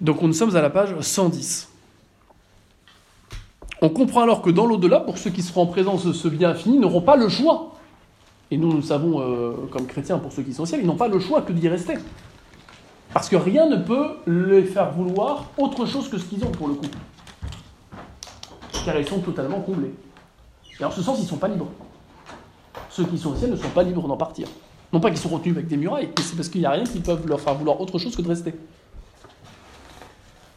Donc 0.00 0.20
nous 0.22 0.32
sommes 0.32 0.54
à 0.56 0.60
la 0.60 0.70
page 0.70 0.98
110. 0.98 1.68
On 3.80 3.88
comprend 3.88 4.22
alors 4.22 4.40
que 4.40 4.50
dans 4.50 4.66
l'au-delà, 4.66 5.00
pour 5.00 5.18
ceux 5.18 5.30
qui 5.30 5.42
seront 5.42 5.62
en 5.62 5.66
présence 5.66 6.06
de 6.06 6.12
ce 6.12 6.28
bien 6.28 6.50
infini, 6.50 6.78
n'auront 6.78 7.02
pas 7.02 7.16
le 7.16 7.28
choix. 7.28 7.73
Et 8.50 8.56
nous, 8.56 8.72
nous 8.72 8.82
savons, 8.82 9.20
euh, 9.20 9.52
comme 9.70 9.86
chrétiens, 9.86 10.18
pour 10.18 10.32
ceux 10.32 10.42
qui 10.42 10.52
sont 10.52 10.62
au 10.62 10.66
ciel, 10.66 10.80
ils 10.80 10.86
n'ont 10.86 10.96
pas 10.96 11.08
le 11.08 11.18
choix 11.18 11.42
que 11.42 11.52
d'y 11.52 11.68
rester. 11.68 11.94
Parce 13.12 13.28
que 13.28 13.36
rien 13.36 13.68
ne 13.68 13.76
peut 13.76 14.16
les 14.26 14.64
faire 14.64 14.92
vouloir 14.92 15.46
autre 15.56 15.86
chose 15.86 16.08
que 16.08 16.18
ce 16.18 16.24
qu'ils 16.24 16.44
ont, 16.44 16.50
pour 16.50 16.68
le 16.68 16.74
coup. 16.74 16.86
Car 18.84 18.98
ils 18.98 19.06
sont 19.06 19.20
totalement 19.20 19.60
comblés. 19.60 19.94
Et 20.78 20.84
en 20.84 20.90
ce 20.90 21.02
sens, 21.02 21.18
ils 21.18 21.22
ne 21.22 21.28
sont 21.28 21.36
pas 21.36 21.48
libres. 21.48 21.68
Ceux 22.90 23.04
qui 23.04 23.18
sont 23.18 23.32
au 23.32 23.36
ciel 23.36 23.50
ne 23.50 23.56
sont 23.56 23.68
pas 23.70 23.82
libres 23.82 24.06
d'en 24.06 24.16
partir. 24.16 24.46
Non 24.92 25.00
pas 25.00 25.10
qu'ils 25.10 25.18
sont 25.18 25.28
retenus 25.28 25.56
avec 25.56 25.66
des 25.66 25.76
murailles, 25.76 26.08
mais 26.16 26.22
c'est 26.22 26.36
parce 26.36 26.48
qu'il 26.48 26.60
n'y 26.60 26.66
a 26.66 26.70
rien 26.70 26.84
qui 26.84 27.00
peut 27.00 27.18
leur 27.26 27.40
faire 27.40 27.54
vouloir 27.54 27.80
autre 27.80 27.98
chose 27.98 28.14
que 28.14 28.22
de 28.22 28.28
rester. 28.28 28.54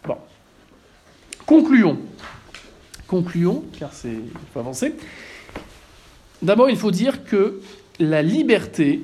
Bon. 0.05 0.17
Concluons. 1.45 1.97
Concluons, 3.07 3.63
car 3.79 3.93
c'est, 3.93 4.13
il 4.13 4.31
faut 4.53 4.59
avancer. 4.59 4.95
D'abord, 6.41 6.69
il 6.69 6.77
faut 6.77 6.91
dire 6.91 7.23
que 7.23 7.61
la 7.99 8.21
liberté 8.21 9.01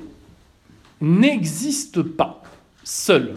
n'existe 1.01 2.01
pas 2.01 2.43
seule. 2.83 3.35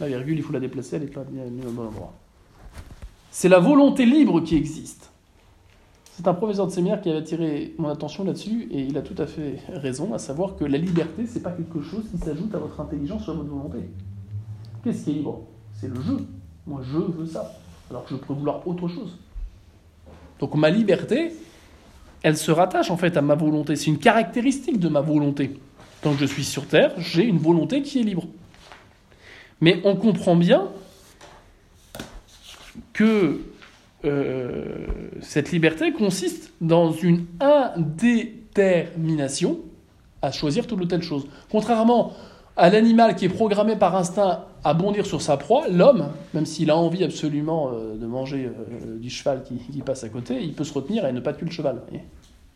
La 0.00 0.08
virgule, 0.08 0.38
il 0.38 0.42
faut 0.42 0.52
la 0.52 0.60
déplacer, 0.60 0.96
elle 0.96 1.02
n'est 1.02 1.08
pas 1.08 1.24
bien 1.24 1.44
au 1.66 1.70
bon 1.70 1.86
endroit. 1.88 2.14
C'est 3.30 3.48
la 3.48 3.58
volonté 3.58 4.06
libre 4.06 4.40
qui 4.40 4.56
existe. 4.56 5.10
C'est 6.12 6.26
un 6.26 6.34
professeur 6.34 6.66
de 6.66 6.72
séminaire 6.72 7.00
qui 7.00 7.08
avait 7.08 7.18
attiré 7.18 7.74
mon 7.78 7.88
attention 7.88 8.24
là-dessus, 8.24 8.68
et 8.70 8.82
il 8.82 8.96
a 8.98 9.02
tout 9.02 9.14
à 9.18 9.26
fait 9.26 9.60
raison, 9.68 10.12
à 10.12 10.18
savoir 10.18 10.56
que 10.56 10.64
la 10.64 10.78
liberté, 10.78 11.26
c'est 11.26 11.42
pas 11.42 11.52
quelque 11.52 11.82
chose 11.82 12.04
qui 12.10 12.18
s'ajoute 12.18 12.54
à 12.54 12.58
votre 12.58 12.80
intelligence 12.80 13.26
ou 13.28 13.30
à 13.30 13.34
votre 13.34 13.48
volonté. 13.48 13.78
Qu'est-ce 14.82 15.04
qui 15.04 15.10
est 15.10 15.14
libre? 15.14 15.42
C'est 15.74 15.88
le 15.88 16.00
jeu. 16.02 16.26
Moi, 16.66 16.80
je 16.82 16.98
veux 16.98 17.26
ça, 17.26 17.58
alors 17.90 18.04
que 18.04 18.10
je 18.10 18.16
peux 18.16 18.32
vouloir 18.32 18.66
autre 18.66 18.88
chose. 18.88 19.18
Donc 20.38 20.54
ma 20.54 20.70
liberté, 20.70 21.32
elle 22.22 22.36
se 22.36 22.50
rattache 22.50 22.90
en 22.90 22.96
fait 22.96 23.16
à 23.16 23.22
ma 23.22 23.34
volonté. 23.34 23.76
C'est 23.76 23.86
une 23.86 23.98
caractéristique 23.98 24.78
de 24.78 24.88
ma 24.88 25.00
volonté. 25.00 25.58
Que 26.02 26.08
je 26.18 26.24
suis 26.24 26.44
sur 26.44 26.66
Terre, 26.66 26.92
j'ai 26.96 27.24
une 27.24 27.38
volonté 27.38 27.82
qui 27.82 28.00
est 28.00 28.02
libre. 28.02 28.26
Mais 29.60 29.80
on 29.84 29.96
comprend 29.96 30.34
bien 30.34 30.68
que 32.94 33.42
euh, 34.06 34.86
cette 35.20 35.52
liberté 35.52 35.92
consiste 35.92 36.54
dans 36.62 36.90
une 36.90 37.26
indétermination 37.40 39.58
à 40.22 40.32
choisir 40.32 40.66
telle 40.66 40.80
ou 40.80 40.86
telle 40.86 41.02
chose. 41.02 41.26
Contrairement 41.50 42.14
à 42.56 42.70
l'animal 42.70 43.14
qui 43.14 43.26
est 43.26 43.30
programmé 43.30 43.76
par 43.76 43.94
instinct 43.94 44.46
à 44.64 44.74
bondir 44.74 45.06
sur 45.06 45.22
sa 45.22 45.36
proie, 45.36 45.68
l'homme, 45.68 46.10
même 46.34 46.46
s'il 46.46 46.70
a 46.70 46.76
envie 46.76 47.02
absolument 47.04 47.70
euh, 47.72 47.96
de 47.96 48.06
manger 48.06 48.46
euh, 48.46 48.98
du 48.98 49.08
cheval 49.08 49.42
qui, 49.42 49.82
passe 49.82 50.04
à 50.04 50.08
côté, 50.08 50.42
il 50.42 50.52
peut 50.52 50.64
se 50.64 50.72
retenir 50.72 51.06
et 51.06 51.12
ne 51.12 51.20
pas 51.20 51.32
tuer 51.32 51.46
le 51.46 51.52
cheval. 51.52 51.82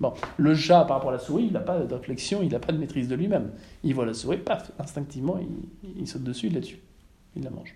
Bon, 0.01 0.13
le 0.37 0.55
chat 0.55 0.85
par 0.85 0.97
rapport 0.97 1.11
à 1.11 1.15
la 1.15 1.19
souris, 1.19 1.45
il 1.47 1.53
n'a 1.53 1.61
pas 1.61 1.79
de 1.79 1.95
réflexion, 1.95 2.41
il 2.43 2.51
n'a 2.51 2.59
pas 2.59 2.73
de 2.73 2.79
maîtrise 2.79 3.09
de 3.09 3.15
lui-même. 3.15 3.53
Il 3.85 3.95
voit 3.95 4.05
la 4.05 4.13
souris, 4.13 4.39
paf, 4.39 4.71
instinctivement, 4.79 5.39
il, 5.97 6.07
saute 6.07 6.25
dessus, 6.25 6.49
il 6.49 6.55
la 6.55 6.61
tue, 6.61 6.81
il 7.37 7.45
la 7.45 7.51
mange. 7.51 7.75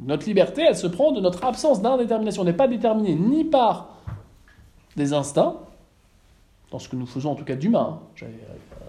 Notre 0.00 0.26
liberté, 0.26 0.62
elle 0.66 0.76
se 0.76 0.86
prend 0.86 1.12
de 1.12 1.20
notre 1.20 1.44
absence 1.44 1.82
d'indétermination. 1.82 2.42
On 2.42 2.44
n'est 2.44 2.52
pas 2.52 2.68
déterminé 2.68 3.14
ni 3.14 3.44
par 3.44 3.98
des 4.96 5.12
instincts, 5.12 5.56
dans 6.70 6.78
ce 6.78 6.88
que 6.88 6.96
nous 6.96 7.06
faisons 7.06 7.32
en 7.32 7.34
tout 7.34 7.44
cas 7.44 7.56
d'humain. 7.56 8.00
Hein 8.22 8.26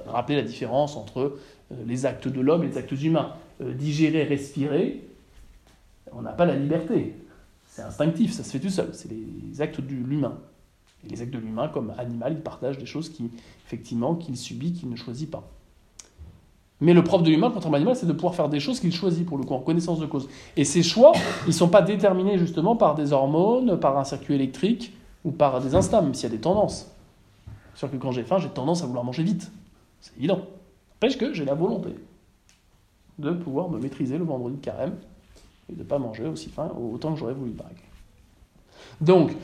rappeler 0.07 0.35
la 0.35 0.41
différence 0.43 0.95
entre 0.95 1.19
euh, 1.19 1.41
les 1.85 2.05
actes 2.05 2.27
de 2.27 2.41
l'homme 2.41 2.63
et 2.63 2.67
les 2.67 2.77
actes 2.77 2.91
humains. 2.91 3.33
Euh, 3.61 3.73
digérer, 3.73 4.23
respirer, 4.23 5.03
on 6.11 6.21
n'a 6.21 6.31
pas 6.31 6.45
la 6.45 6.55
liberté. 6.55 7.15
C'est 7.67 7.81
instinctif, 7.81 8.31
ça 8.33 8.43
se 8.43 8.51
fait 8.51 8.59
tout 8.59 8.69
seul. 8.69 8.89
C'est 8.93 9.09
les 9.09 9.61
actes 9.61 9.81
de 9.81 9.93
l'humain. 9.93 10.37
Et 11.05 11.09
les 11.09 11.21
actes 11.21 11.33
de 11.33 11.39
l'humain, 11.39 11.67
comme 11.67 11.93
animal, 11.97 12.33
il 12.33 12.41
partage 12.41 12.77
des 12.77 12.85
choses 12.85 13.09
qui, 13.09 13.29
effectivement, 13.65 14.15
qu'il 14.15 14.37
subit, 14.37 14.73
qu'il 14.73 14.89
ne 14.89 14.95
choisit 14.95 15.29
pas. 15.29 15.49
Mais 16.81 16.93
le 16.93 17.03
propre 17.03 17.23
de 17.23 17.29
l'humain, 17.29 17.49
contrairement 17.53 17.75
à 17.75 17.79
l'animal, 17.79 17.95
c'est 17.95 18.05
de 18.05 18.13
pouvoir 18.13 18.35
faire 18.35 18.49
des 18.49 18.59
choses 18.59 18.79
qu'il 18.79 18.93
choisit, 18.93 19.25
pour 19.25 19.37
le 19.37 19.43
coup, 19.43 19.53
en 19.53 19.59
connaissance 19.59 19.99
de 19.99 20.05
cause. 20.05 20.27
Et 20.57 20.65
ces 20.65 20.83
choix, 20.83 21.13
ils 21.45 21.49
ne 21.49 21.53
sont 21.53 21.69
pas 21.69 21.81
déterminés 21.81 22.37
justement 22.37 22.75
par 22.75 22.95
des 22.95 23.13
hormones, 23.13 23.79
par 23.79 23.97
un 23.97 24.03
circuit 24.03 24.35
électrique 24.35 24.93
ou 25.23 25.31
par 25.31 25.61
des 25.61 25.75
instincts, 25.75 26.01
même 26.01 26.13
s'il 26.13 26.29
y 26.29 26.33
a 26.33 26.35
des 26.35 26.41
tendances. 26.41 26.91
C'est 27.73 27.79
sûr 27.79 27.91
que 27.91 27.97
quand 27.97 28.11
j'ai 28.11 28.23
faim, 28.23 28.37
j'ai 28.37 28.49
tendance 28.49 28.83
à 28.83 28.85
vouloir 28.85 29.05
manger 29.05 29.23
vite. 29.23 29.51
C'est 30.01 30.17
évident. 30.17 30.41
Que 31.11 31.33
j'ai 31.33 31.43
la 31.43 31.53
volonté 31.53 31.89
de 33.19 33.31
pouvoir 33.31 33.69
me 33.69 33.77
maîtriser 33.77 34.17
le 34.17 34.23
vendredi 34.23 34.55
de 34.55 34.61
carême 34.61 34.95
et 35.69 35.73
de 35.73 35.79
ne 35.79 35.83
pas 35.83 35.99
manger 35.99 36.25
aussi 36.25 36.49
faim 36.49 36.71
autant 36.93 37.13
que 37.13 37.19
j'aurais 37.19 37.33
voulu, 37.33 37.51
par 37.51 37.67
Donc, 39.01 39.35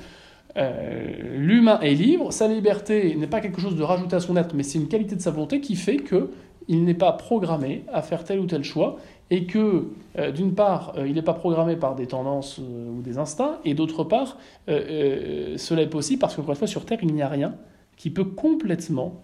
euh, 0.55 1.37
l'humain 1.37 1.77
est 1.81 1.95
libre, 1.95 2.31
sa 2.31 2.47
liberté 2.47 3.13
n'est 3.15 3.27
pas 3.27 3.41
quelque 3.41 3.59
chose 3.59 3.75
de 3.75 3.83
rajouter 3.83 4.15
à 4.15 4.19
son 4.21 4.37
être, 4.37 4.55
mais 4.55 4.63
c'est 4.63 4.79
une 4.79 4.87
qualité 4.87 5.17
de 5.17 5.21
sa 5.21 5.31
volonté 5.31 5.59
qui 5.59 5.75
fait 5.75 5.97
qu'il 5.97 6.85
n'est 6.85 6.93
pas 6.93 7.11
programmé 7.11 7.83
à 7.91 8.01
faire 8.01 8.23
tel 8.23 8.39
ou 8.39 8.45
tel 8.45 8.63
choix, 8.63 8.95
et 9.29 9.45
que, 9.45 9.89
euh, 10.17 10.31
d'une 10.31 10.55
part, 10.55 10.93
euh, 10.97 11.09
il 11.09 11.13
n'est 11.13 11.21
pas 11.21 11.33
programmé 11.33 11.75
par 11.75 11.93
des 11.93 12.07
tendances 12.07 12.57
ou 12.57 13.01
des 13.01 13.17
instincts, 13.17 13.59
et 13.65 13.73
d'autre 13.73 14.05
part, 14.05 14.37
cela 14.65 15.81
est 15.81 15.89
possible 15.89 16.19
parce 16.19 16.37
qu'encore 16.37 16.51
une 16.51 16.57
fois, 16.57 16.67
sur 16.67 16.85
Terre, 16.85 16.99
il 17.01 17.13
n'y 17.13 17.21
a 17.21 17.27
rien 17.27 17.53
qui 17.97 18.09
peut 18.09 18.23
complètement 18.23 19.21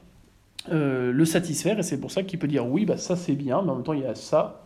euh, 0.71 1.11
le 1.11 1.25
satisfaire, 1.25 1.79
et 1.79 1.83
c'est 1.83 1.99
pour 1.99 2.11
ça 2.11 2.23
qu'il 2.23 2.39
peut 2.39 2.47
dire 2.47 2.67
oui, 2.67 2.85
bah, 2.85 2.97
ça 2.97 3.15
c'est 3.15 3.35
bien, 3.35 3.61
mais 3.61 3.71
en 3.71 3.75
même 3.75 3.83
temps 3.83 3.93
il 3.93 4.01
y 4.01 4.05
a 4.05 4.15
ça 4.15 4.63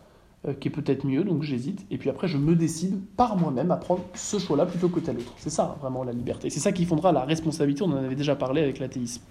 euh, 0.48 0.54
qui 0.54 0.68
est 0.68 0.70
peut-être 0.70 1.04
mieux, 1.04 1.24
donc 1.24 1.42
j'hésite, 1.42 1.84
et 1.90 1.98
puis 1.98 2.08
après 2.08 2.26
je 2.26 2.38
me 2.38 2.54
décide 2.54 2.98
par 3.16 3.36
moi-même 3.36 3.70
à 3.70 3.76
prendre 3.76 4.02
ce 4.14 4.38
choix-là 4.38 4.64
plutôt 4.64 4.88
que 4.88 5.00
tel 5.00 5.18
autre. 5.18 5.34
C'est 5.36 5.50
ça 5.50 5.76
vraiment 5.80 6.02
la 6.02 6.12
liberté. 6.12 6.48
C'est 6.48 6.60
ça 6.60 6.72
qui 6.72 6.86
fondera 6.86 7.12
la 7.12 7.24
responsabilité, 7.24 7.82
on 7.82 7.92
en 7.92 7.96
avait 7.96 8.14
déjà 8.14 8.34
parlé 8.34 8.62
avec 8.62 8.78
l'athéisme. 8.78 9.22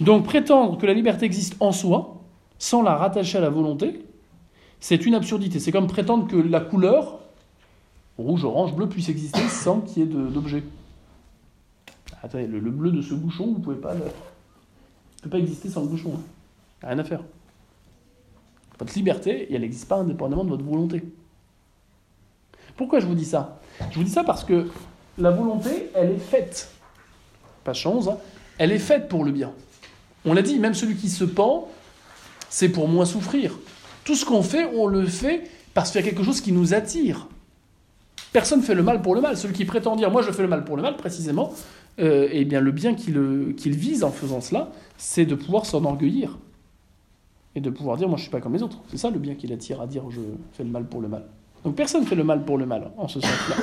Donc 0.00 0.24
prétendre 0.24 0.78
que 0.78 0.86
la 0.86 0.94
liberté 0.94 1.26
existe 1.26 1.56
en 1.60 1.72
soi, 1.72 2.22
sans 2.58 2.82
la 2.82 2.94
rattacher 2.94 3.38
à 3.38 3.42
la 3.42 3.50
volonté, 3.50 4.06
c'est 4.80 5.04
une 5.04 5.14
absurdité. 5.14 5.60
C'est 5.60 5.72
comme 5.72 5.86
prétendre 5.86 6.26
que 6.26 6.36
la 6.36 6.60
couleur, 6.60 7.18
rouge, 8.18 8.44
orange, 8.44 8.74
bleu, 8.74 8.88
puisse 8.88 9.08
exister 9.08 9.42
sans 9.48 9.80
qu'il 9.80 10.02
y 10.02 10.06
ait 10.06 10.08
d'objet. 10.08 10.62
Attendez, 12.22 12.46
le, 12.46 12.58
le, 12.58 12.70
bleu 12.70 12.90
de 12.90 13.02
ce 13.02 13.12
bouchon, 13.12 13.46
vous 13.46 13.58
pouvez 13.60 13.76
pas 13.76 13.94
le 13.94 14.04
peut 15.24 15.30
pas 15.30 15.38
exister 15.38 15.68
sans 15.68 15.80
le 15.80 15.88
bouchon. 15.88 16.12
Hein. 16.14 16.86
Rien 16.86 16.98
à 16.98 17.04
faire. 17.04 17.20
Votre 18.78 18.94
liberté, 18.94 19.48
elle 19.50 19.62
n'existe 19.62 19.88
pas 19.88 19.96
indépendamment 19.96 20.44
de 20.44 20.50
votre 20.50 20.64
volonté. 20.64 21.02
Pourquoi 22.76 23.00
je 23.00 23.06
vous 23.06 23.14
dis 23.14 23.24
ça? 23.24 23.60
Je 23.90 23.98
vous 23.98 24.04
dis 24.04 24.10
ça 24.10 24.24
parce 24.24 24.44
que 24.44 24.68
la 25.16 25.30
volonté, 25.30 25.90
elle 25.94 26.10
est 26.10 26.18
faite. 26.18 26.70
Pas 27.62 27.72
chance, 27.72 28.08
hein, 28.08 28.18
elle 28.58 28.72
est 28.72 28.78
faite 28.78 29.08
pour 29.08 29.24
le 29.24 29.30
bien. 29.30 29.52
On 30.24 30.34
l'a 30.34 30.42
dit, 30.42 30.58
même 30.58 30.74
celui 30.74 30.96
qui 30.96 31.08
se 31.08 31.24
pend, 31.24 31.68
c'est 32.50 32.68
pour 32.68 32.88
moins 32.88 33.04
souffrir. 33.04 33.58
Tout 34.04 34.14
ce 34.14 34.24
qu'on 34.24 34.42
fait, 34.42 34.64
on 34.74 34.86
le 34.86 35.06
fait 35.06 35.48
parce 35.72 35.90
qu'il 35.90 36.00
y 36.00 36.04
a 36.04 36.06
quelque 36.06 36.22
chose 36.22 36.40
qui 36.40 36.52
nous 36.52 36.74
attire. 36.74 37.28
Personne 38.32 38.60
ne 38.60 38.64
fait 38.64 38.74
le 38.74 38.82
mal 38.82 39.00
pour 39.00 39.14
le 39.14 39.20
mal. 39.20 39.36
Celui 39.36 39.54
qui 39.54 39.64
prétend 39.64 39.96
dire 39.96 40.10
moi 40.10 40.20
je 40.22 40.32
fais 40.32 40.42
le 40.42 40.48
mal 40.48 40.64
pour 40.64 40.76
le 40.76 40.82
mal, 40.82 40.96
précisément, 40.96 41.54
euh, 42.00 42.28
eh 42.32 42.44
bien 42.44 42.60
le 42.60 42.72
bien 42.72 42.94
qu'il 42.94 43.54
vise 43.76 44.04
en 44.04 44.10
faisant 44.10 44.40
cela, 44.40 44.70
c'est 44.96 45.26
de 45.26 45.34
pouvoir 45.34 45.66
s'enorgueillir. 45.66 46.38
et 47.56 47.60
de 47.60 47.70
pouvoir 47.70 47.96
dire 47.96 48.08
moi 48.08 48.16
je 48.16 48.22
suis 48.22 48.30
pas 48.30 48.40
comme 48.40 48.54
les 48.54 48.62
autres. 48.62 48.80
C'est 48.88 48.96
ça 48.96 49.10
le 49.10 49.18
bien 49.18 49.34
qui 49.34 49.46
l'attire 49.46 49.80
à 49.80 49.86
dire 49.86 50.04
je 50.10 50.20
fais 50.52 50.64
le 50.64 50.70
mal 50.70 50.84
pour 50.84 51.00
le 51.00 51.08
mal. 51.08 51.24
Donc 51.64 51.76
personne 51.76 52.02
ne 52.02 52.06
fait 52.06 52.16
le 52.16 52.24
mal 52.24 52.44
pour 52.44 52.58
le 52.58 52.66
mal 52.66 52.90
en 52.96 53.08
ce 53.08 53.20
sens-là. 53.20 53.56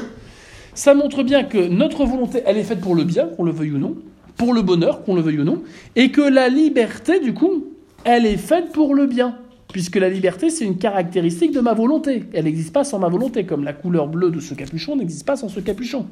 Ça 0.73 0.93
montre 0.93 1.23
bien 1.23 1.43
que 1.43 1.67
notre 1.67 2.05
volonté, 2.05 2.41
elle 2.45 2.57
est 2.57 2.63
faite 2.63 2.79
pour 2.79 2.95
le 2.95 3.03
bien, 3.03 3.27
qu'on 3.27 3.43
le 3.43 3.51
veuille 3.51 3.73
ou 3.73 3.77
non, 3.77 3.97
pour 4.37 4.53
le 4.53 4.61
bonheur, 4.61 5.03
qu'on 5.03 5.15
le 5.15 5.21
veuille 5.21 5.39
ou 5.39 5.43
non, 5.43 5.61
et 5.95 6.11
que 6.11 6.21
la 6.21 6.47
liberté, 6.47 7.19
du 7.19 7.33
coup, 7.33 7.65
elle 8.05 8.25
est 8.25 8.37
faite 8.37 8.71
pour 8.71 8.95
le 8.95 9.05
bien. 9.05 9.37
Puisque 9.71 9.97
la 9.97 10.09
liberté, 10.09 10.49
c'est 10.49 10.65
une 10.65 10.77
caractéristique 10.77 11.51
de 11.53 11.61
ma 11.61 11.73
volonté. 11.73 12.23
Elle 12.33 12.45
n'existe 12.45 12.73
pas 12.73 12.83
sans 12.83 12.99
ma 12.99 13.07
volonté, 13.09 13.45
comme 13.45 13.63
la 13.63 13.73
couleur 13.73 14.07
bleue 14.07 14.31
de 14.31 14.39
ce 14.39 14.53
capuchon 14.53 14.95
n'existe 14.95 15.25
pas 15.25 15.35
sans 15.35 15.49
ce 15.49 15.59
capuchon. 15.59 16.07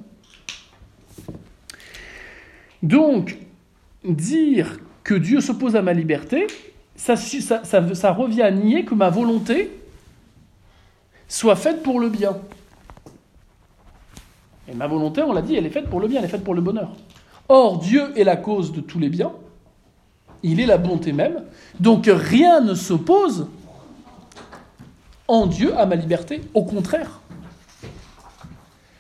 Donc, 2.83 3.37
dire 4.03 4.79
que 5.03 5.13
Dieu 5.13 5.41
s'oppose 5.41 5.75
à 5.75 5.81
ma 5.81 5.93
liberté, 5.93 6.47
ça, 6.95 7.15
revient 8.11 8.41
à 8.41 8.51
nier 8.51 8.85
que 8.85 8.93
ma 8.93 9.09
volonté 9.09 9.71
soit 11.27 11.55
faite 11.55 11.83
pour 11.83 11.99
le 11.99 12.09
bien. 12.09 12.37
Et 14.67 14.75
ma 14.75 14.87
volonté, 14.87 15.21
on 15.21 15.33
l'a 15.33 15.41
dit, 15.41 15.55
elle 15.55 15.65
est 15.65 15.71
faite 15.71 15.89
pour 15.89 15.99
le 15.99 16.07
bien, 16.07 16.19
elle 16.19 16.25
est 16.25 16.29
faite 16.29 16.43
pour 16.43 16.53
le 16.53 16.61
bonheur. 16.61 16.95
Or, 17.47 17.79
Dieu 17.79 18.17
est 18.17 18.23
la 18.23 18.35
cause 18.35 18.71
de 18.71 18.81
tous 18.81 18.99
les 18.99 19.09
biens, 19.09 19.31
il 20.43 20.59
est 20.59 20.65
la 20.65 20.77
bonté 20.77 21.13
même, 21.13 21.43
donc 21.79 22.09
rien 22.11 22.61
ne 22.61 22.75
s'oppose 22.75 23.47
en 25.27 25.47
Dieu 25.47 25.75
à 25.77 25.85
ma 25.85 25.95
liberté, 25.95 26.41
au 26.53 26.63
contraire. 26.63 27.21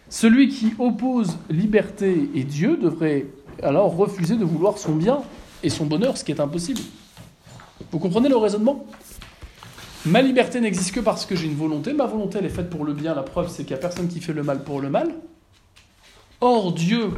Celui 0.09 0.49
qui 0.49 0.73
oppose 0.79 1.37
liberté 1.49 2.29
et 2.33 2.43
Dieu 2.43 2.77
devrait 2.77 3.27
alors 3.63 3.95
refuser 3.95 4.35
de 4.35 4.45
vouloir 4.45 4.77
son 4.77 4.95
bien 4.95 5.21
et 5.63 5.69
son 5.69 5.85
bonheur, 5.85 6.17
ce 6.17 6.23
qui 6.23 6.31
est 6.31 6.39
impossible. 6.39 6.81
Vous 7.91 7.99
comprenez 7.99 8.29
le 8.29 8.37
raisonnement? 8.37 8.85
Ma 10.05 10.21
liberté 10.21 10.61
n'existe 10.61 10.93
que 10.93 10.99
parce 10.99 11.25
que 11.25 11.35
j'ai 11.35 11.47
une 11.47 11.55
volonté. 11.55 11.93
Ma 11.93 12.05
volonté, 12.05 12.37
elle 12.39 12.45
est 12.45 12.49
faite 12.49 12.69
pour 12.69 12.85
le 12.85 12.93
bien. 12.93 13.13
La 13.13 13.23
preuve, 13.23 13.49
c'est 13.49 13.63
qu'il 13.63 13.75
n'y 13.75 13.79
a 13.79 13.81
personne 13.81 14.07
qui 14.07 14.21
fait 14.21 14.33
le 14.33 14.43
mal 14.43 14.63
pour 14.63 14.79
le 14.79 14.89
mal. 14.89 15.13
Or, 16.41 16.71
Dieu 16.71 17.11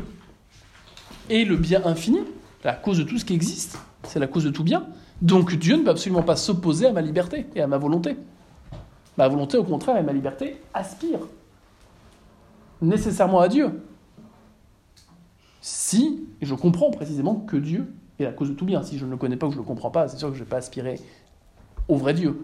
est 1.29 1.43
le 1.43 1.57
bien 1.57 1.85
infini, 1.85 2.19
la 2.63 2.73
cause 2.73 2.97
de 2.97 3.03
tout 3.03 3.19
ce 3.19 3.25
qui 3.25 3.33
existe. 3.33 3.77
C'est 4.03 4.19
la 4.19 4.27
cause 4.27 4.45
de 4.45 4.49
tout 4.49 4.63
bien. 4.63 4.87
Donc, 5.21 5.53
Dieu 5.53 5.77
ne 5.77 5.83
peut 5.83 5.91
absolument 5.91 6.23
pas 6.23 6.35
s'opposer 6.35 6.87
à 6.87 6.91
ma 6.91 7.01
liberté 7.01 7.45
et 7.55 7.61
à 7.61 7.67
ma 7.67 7.77
volonté. 7.77 8.15
Ma 9.17 9.27
volonté, 9.27 9.57
au 9.57 9.63
contraire, 9.63 9.97
et 9.97 10.03
ma 10.03 10.13
liberté 10.13 10.59
aspirent 10.73 11.27
nécessairement 12.81 13.41
à 13.41 13.47
Dieu. 13.47 13.83
Si 15.61 16.23
je 16.41 16.55
comprends 16.55 16.91
précisément 16.91 17.35
que 17.35 17.55
Dieu 17.55 17.93
est 18.19 18.23
la 18.23 18.31
cause 18.31 18.49
de 18.49 18.55
tout 18.55 18.65
bien. 18.65 18.83
Si 18.83 18.97
je 18.97 19.05
ne 19.05 19.11
le 19.11 19.17
connais 19.17 19.37
pas 19.37 19.47
ou 19.47 19.51
je 19.51 19.57
ne 19.57 19.61
le 19.61 19.67
comprends 19.67 19.91
pas, 19.91 20.07
c'est 20.07 20.17
sûr 20.17 20.29
que 20.29 20.35
je 20.35 20.39
ne 20.39 20.45
vais 20.45 20.49
pas 20.49 20.57
aspirer 20.57 20.99
au 21.87 21.95
vrai 21.95 22.13
Dieu. 22.13 22.43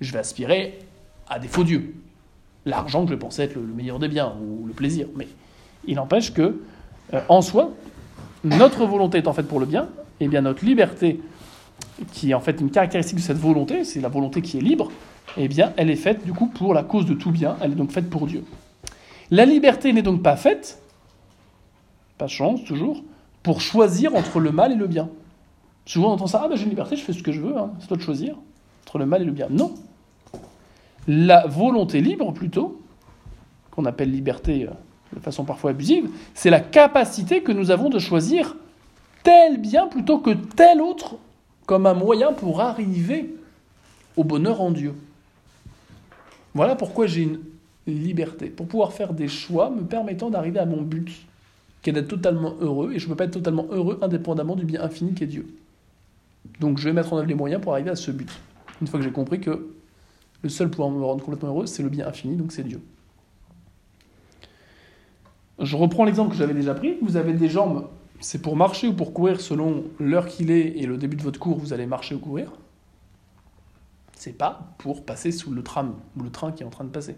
Je 0.00 0.12
vais 0.12 0.18
aspirer 0.18 0.78
à 1.28 1.38
des 1.38 1.48
faux 1.48 1.64
dieux. 1.64 1.94
L'argent 2.66 3.04
que 3.04 3.10
je 3.10 3.16
pensais 3.16 3.44
être 3.44 3.54
le 3.54 3.62
meilleur 3.62 3.98
des 3.98 4.08
biens, 4.08 4.34
ou 4.40 4.66
le 4.66 4.72
plaisir. 4.72 5.06
Mais 5.16 5.28
il 5.86 5.94
n'empêche 5.96 6.34
que, 6.34 6.60
euh, 7.14 7.20
en 7.28 7.40
soi, 7.40 7.70
notre 8.44 8.84
volonté 8.84 9.18
étant 9.18 9.32
faite 9.32 9.48
pour 9.48 9.60
le 9.60 9.66
bien, 9.66 9.88
et 10.20 10.28
bien 10.28 10.42
notre 10.42 10.64
liberté, 10.64 11.20
qui 12.12 12.30
est 12.30 12.34
en 12.34 12.40
fait 12.40 12.60
une 12.60 12.70
caractéristique 12.70 13.18
de 13.18 13.22
cette 13.22 13.38
volonté, 13.38 13.84
c'est 13.84 14.00
la 14.00 14.08
volonté 14.08 14.42
qui 14.42 14.58
est 14.58 14.60
libre, 14.60 14.90
eh 15.36 15.48
bien 15.48 15.72
elle 15.76 15.90
est 15.90 15.96
faite 15.96 16.24
du 16.24 16.32
coup 16.32 16.46
pour 16.46 16.74
la 16.74 16.82
cause 16.82 17.06
de 17.06 17.14
tout 17.14 17.30
bien, 17.30 17.56
elle 17.60 17.72
est 17.72 17.76
donc 17.76 17.92
faite 17.92 18.10
pour 18.10 18.26
Dieu. 18.26 18.44
La 19.30 19.44
liberté 19.44 19.92
n'est 19.92 20.02
donc 20.02 20.22
pas 20.22 20.36
faite, 20.36 20.80
pas 22.18 22.28
chance 22.28 22.64
toujours, 22.64 23.02
pour 23.42 23.60
choisir 23.60 24.14
entre 24.14 24.40
le 24.40 24.50
mal 24.50 24.72
et 24.72 24.76
le 24.76 24.86
bien. 24.86 25.08
Souvent 25.84 26.10
on 26.10 26.12
entend 26.12 26.26
ça, 26.26 26.42
ah 26.44 26.48
ben 26.48 26.56
j'ai 26.56 26.64
une 26.64 26.70
liberté, 26.70 26.96
je 26.96 27.02
fais 27.02 27.12
ce 27.12 27.22
que 27.22 27.32
je 27.32 27.40
veux, 27.40 27.56
hein. 27.56 27.70
c'est 27.80 27.86
toi 27.86 27.96
de 27.96 28.02
choisir 28.02 28.36
entre 28.84 28.98
le 28.98 29.06
mal 29.06 29.22
et 29.22 29.24
le 29.24 29.32
bien. 29.32 29.46
Non. 29.50 29.74
La 31.06 31.46
volonté 31.46 32.00
libre 32.00 32.32
plutôt, 32.32 32.80
qu'on 33.70 33.84
appelle 33.84 34.10
liberté 34.10 34.64
euh, 34.64 34.72
de 35.14 35.20
façon 35.20 35.44
parfois 35.44 35.70
abusive, 35.70 36.08
c'est 36.34 36.50
la 36.50 36.60
capacité 36.60 37.42
que 37.42 37.52
nous 37.52 37.70
avons 37.70 37.88
de 37.88 37.98
choisir 37.98 38.56
tel 39.22 39.58
bien 39.60 39.86
plutôt 39.86 40.18
que 40.18 40.30
tel 40.30 40.80
autre 40.80 41.16
comme 41.66 41.86
un 41.86 41.94
moyen 41.94 42.32
pour 42.32 42.60
arriver 42.60 43.34
au 44.16 44.24
bonheur 44.24 44.60
en 44.60 44.70
Dieu. 44.70 44.94
Voilà 46.54 46.74
pourquoi 46.74 47.06
j'ai 47.06 47.22
une 47.22 47.40
liberté, 47.86 48.46
pour 48.46 48.66
pouvoir 48.66 48.92
faire 48.92 49.12
des 49.12 49.28
choix 49.28 49.70
me 49.70 49.82
permettant 49.82 50.30
d'arriver 50.30 50.58
à 50.58 50.66
mon 50.66 50.82
but, 50.82 51.10
qui 51.82 51.90
est 51.90 51.92
d'être 51.92 52.08
totalement 52.08 52.56
heureux, 52.60 52.92
et 52.92 52.98
je 52.98 53.06
ne 53.06 53.10
peux 53.10 53.16
pas 53.16 53.24
être 53.24 53.32
totalement 53.32 53.66
heureux 53.70 53.98
indépendamment 54.02 54.56
du 54.56 54.64
bien 54.64 54.82
infini 54.82 55.14
qu'est 55.14 55.26
Dieu. 55.26 55.46
Donc 56.60 56.78
je 56.78 56.84
vais 56.84 56.92
mettre 56.92 57.12
en 57.12 57.18
œuvre 57.18 57.28
les 57.28 57.34
moyens 57.34 57.60
pour 57.60 57.72
arriver 57.72 57.90
à 57.90 57.96
ce 57.96 58.10
but. 58.10 58.30
Une 58.80 58.86
fois 58.86 58.98
que 58.98 59.04
j'ai 59.04 59.12
compris 59.12 59.40
que 59.40 59.68
le 60.42 60.48
seul 60.48 60.70
pouvoir 60.70 60.90
me 60.90 61.02
rendre 61.04 61.24
complètement 61.24 61.48
heureux, 61.48 61.66
c'est 61.66 61.82
le 61.82 61.88
bien 61.88 62.06
infini, 62.06 62.36
donc 62.36 62.52
c'est 62.52 62.62
Dieu. 62.62 62.80
Je 65.58 65.76
reprends 65.76 66.04
l'exemple 66.04 66.32
que 66.32 66.36
j'avais 66.36 66.54
déjà 66.54 66.74
pris. 66.74 66.96
Vous 67.00 67.16
avez 67.16 67.32
des 67.32 67.48
jambes, 67.48 67.88
c'est 68.20 68.42
pour 68.42 68.56
marcher 68.56 68.88
ou 68.88 68.92
pour 68.92 69.14
courir 69.14 69.40
selon 69.40 69.84
l'heure 69.98 70.26
qu'il 70.26 70.50
est 70.50 70.78
et 70.78 70.86
le 70.86 70.98
début 70.98 71.16
de 71.16 71.22
votre 71.22 71.40
cours, 71.40 71.58
vous 71.58 71.72
allez 71.72 71.86
marcher 71.86 72.14
ou 72.14 72.18
courir. 72.18 72.52
C'est 74.14 74.36
pas 74.36 74.74
pour 74.78 75.04
passer 75.04 75.32
sous 75.32 75.50
le 75.50 75.62
tram 75.62 75.94
ou 76.16 76.22
le 76.22 76.30
train 76.30 76.52
qui 76.52 76.62
est 76.62 76.66
en 76.66 76.70
train 76.70 76.84
de 76.84 76.90
passer. 76.90 77.16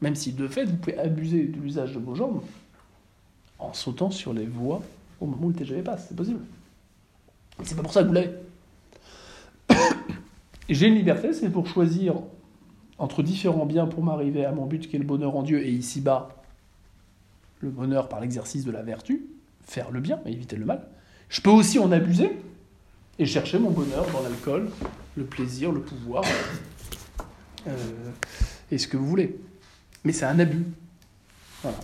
Même 0.00 0.14
si 0.14 0.32
de 0.32 0.48
fait, 0.48 0.64
vous 0.64 0.76
pouvez 0.76 0.98
abuser 0.98 1.44
de 1.44 1.58
l'usage 1.58 1.94
de 1.94 1.98
vos 1.98 2.14
jambes 2.14 2.42
en 3.64 3.72
sautant 3.72 4.10
sur 4.10 4.32
les 4.32 4.46
voies 4.46 4.82
au 5.20 5.26
moment 5.26 5.46
où 5.46 5.48
le 5.50 5.54
TGV 5.54 5.82
passe, 5.82 6.06
c'est 6.08 6.16
possible. 6.16 6.40
C'est 7.62 7.76
pas 7.76 7.82
pour 7.82 7.92
ça 7.92 8.02
que 8.02 8.08
vous 8.08 8.14
l'avez. 8.14 8.30
J'ai 10.68 10.86
une 10.86 10.94
liberté, 10.94 11.32
c'est 11.32 11.50
pour 11.50 11.66
choisir 11.66 12.14
entre 12.98 13.22
différents 13.22 13.66
biens 13.66 13.86
pour 13.86 14.02
m'arriver 14.02 14.44
à 14.44 14.52
mon 14.52 14.66
but 14.66 14.88
qui 14.88 14.96
est 14.96 14.98
le 14.98 15.04
bonheur 15.04 15.36
en 15.36 15.42
Dieu 15.42 15.64
et 15.64 15.70
ici-bas, 15.70 16.28
le 17.60 17.70
bonheur 17.70 18.08
par 18.08 18.20
l'exercice 18.20 18.64
de 18.64 18.70
la 18.70 18.82
vertu, 18.82 19.26
faire 19.62 19.90
le 19.90 20.00
bien 20.00 20.20
et 20.26 20.32
éviter 20.32 20.56
le 20.56 20.64
mal. 20.64 20.86
Je 21.28 21.40
peux 21.40 21.50
aussi 21.50 21.78
en 21.78 21.90
abuser 21.92 22.38
et 23.18 23.26
chercher 23.26 23.58
mon 23.58 23.70
bonheur 23.70 24.06
dans 24.12 24.22
l'alcool, 24.22 24.70
le 25.16 25.24
plaisir, 25.24 25.72
le 25.72 25.80
pouvoir, 25.80 26.24
euh, 27.66 27.76
et 28.70 28.78
ce 28.78 28.88
que 28.88 28.96
vous 28.96 29.06
voulez. 29.06 29.38
Mais 30.04 30.12
c'est 30.12 30.26
un 30.26 30.38
abus. 30.38 30.66
Voilà. 31.62 31.78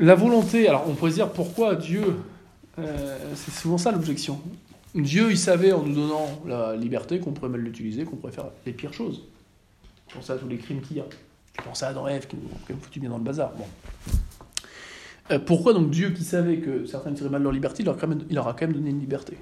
La 0.00 0.14
volonté, 0.14 0.68
alors 0.68 0.84
on 0.88 0.94
pourrait 0.94 1.10
se 1.10 1.16
dire 1.16 1.32
pourquoi 1.32 1.74
Dieu, 1.74 2.02
euh, 2.78 3.18
c'est 3.34 3.50
souvent 3.50 3.78
ça 3.78 3.90
l'objection. 3.90 4.40
Dieu, 4.94 5.30
il 5.30 5.38
savait 5.38 5.72
en 5.72 5.82
nous 5.82 5.94
donnant 5.94 6.28
la 6.46 6.76
liberté 6.76 7.18
qu'on 7.18 7.32
pourrait 7.32 7.50
mal 7.50 7.60
l'utiliser, 7.60 8.04
qu'on 8.04 8.16
pourrait 8.16 8.32
faire 8.32 8.50
les 8.64 8.72
pires 8.72 8.92
choses. 8.92 9.24
Pensez 10.14 10.32
à 10.32 10.36
tous 10.36 10.48
les 10.48 10.56
crimes 10.56 10.80
qu'il 10.80 10.98
y 10.98 11.00
a. 11.00 11.04
Pensez 11.64 11.84
à 11.84 11.88
Adam 11.88 12.06
Ève 12.06 12.28
qui 12.28 12.36
nous 12.36 12.80
foutu 12.80 13.00
bien 13.00 13.10
dans 13.10 13.18
le 13.18 13.24
bazar. 13.24 13.52
Euh, 15.32 15.40
pourquoi 15.40 15.74
donc 15.74 15.90
Dieu, 15.90 16.10
qui 16.10 16.22
savait 16.22 16.58
que 16.58 16.86
certains 16.86 17.12
tiraient 17.12 17.28
mal 17.28 17.42
leur 17.42 17.52
liberté, 17.52 17.82
il 17.82 17.86
leur, 17.86 17.96
a 18.48 18.52
quand 18.52 18.66
même 18.66 18.72
donné 18.72 18.90
une 18.90 19.00
liberté? 19.00 19.36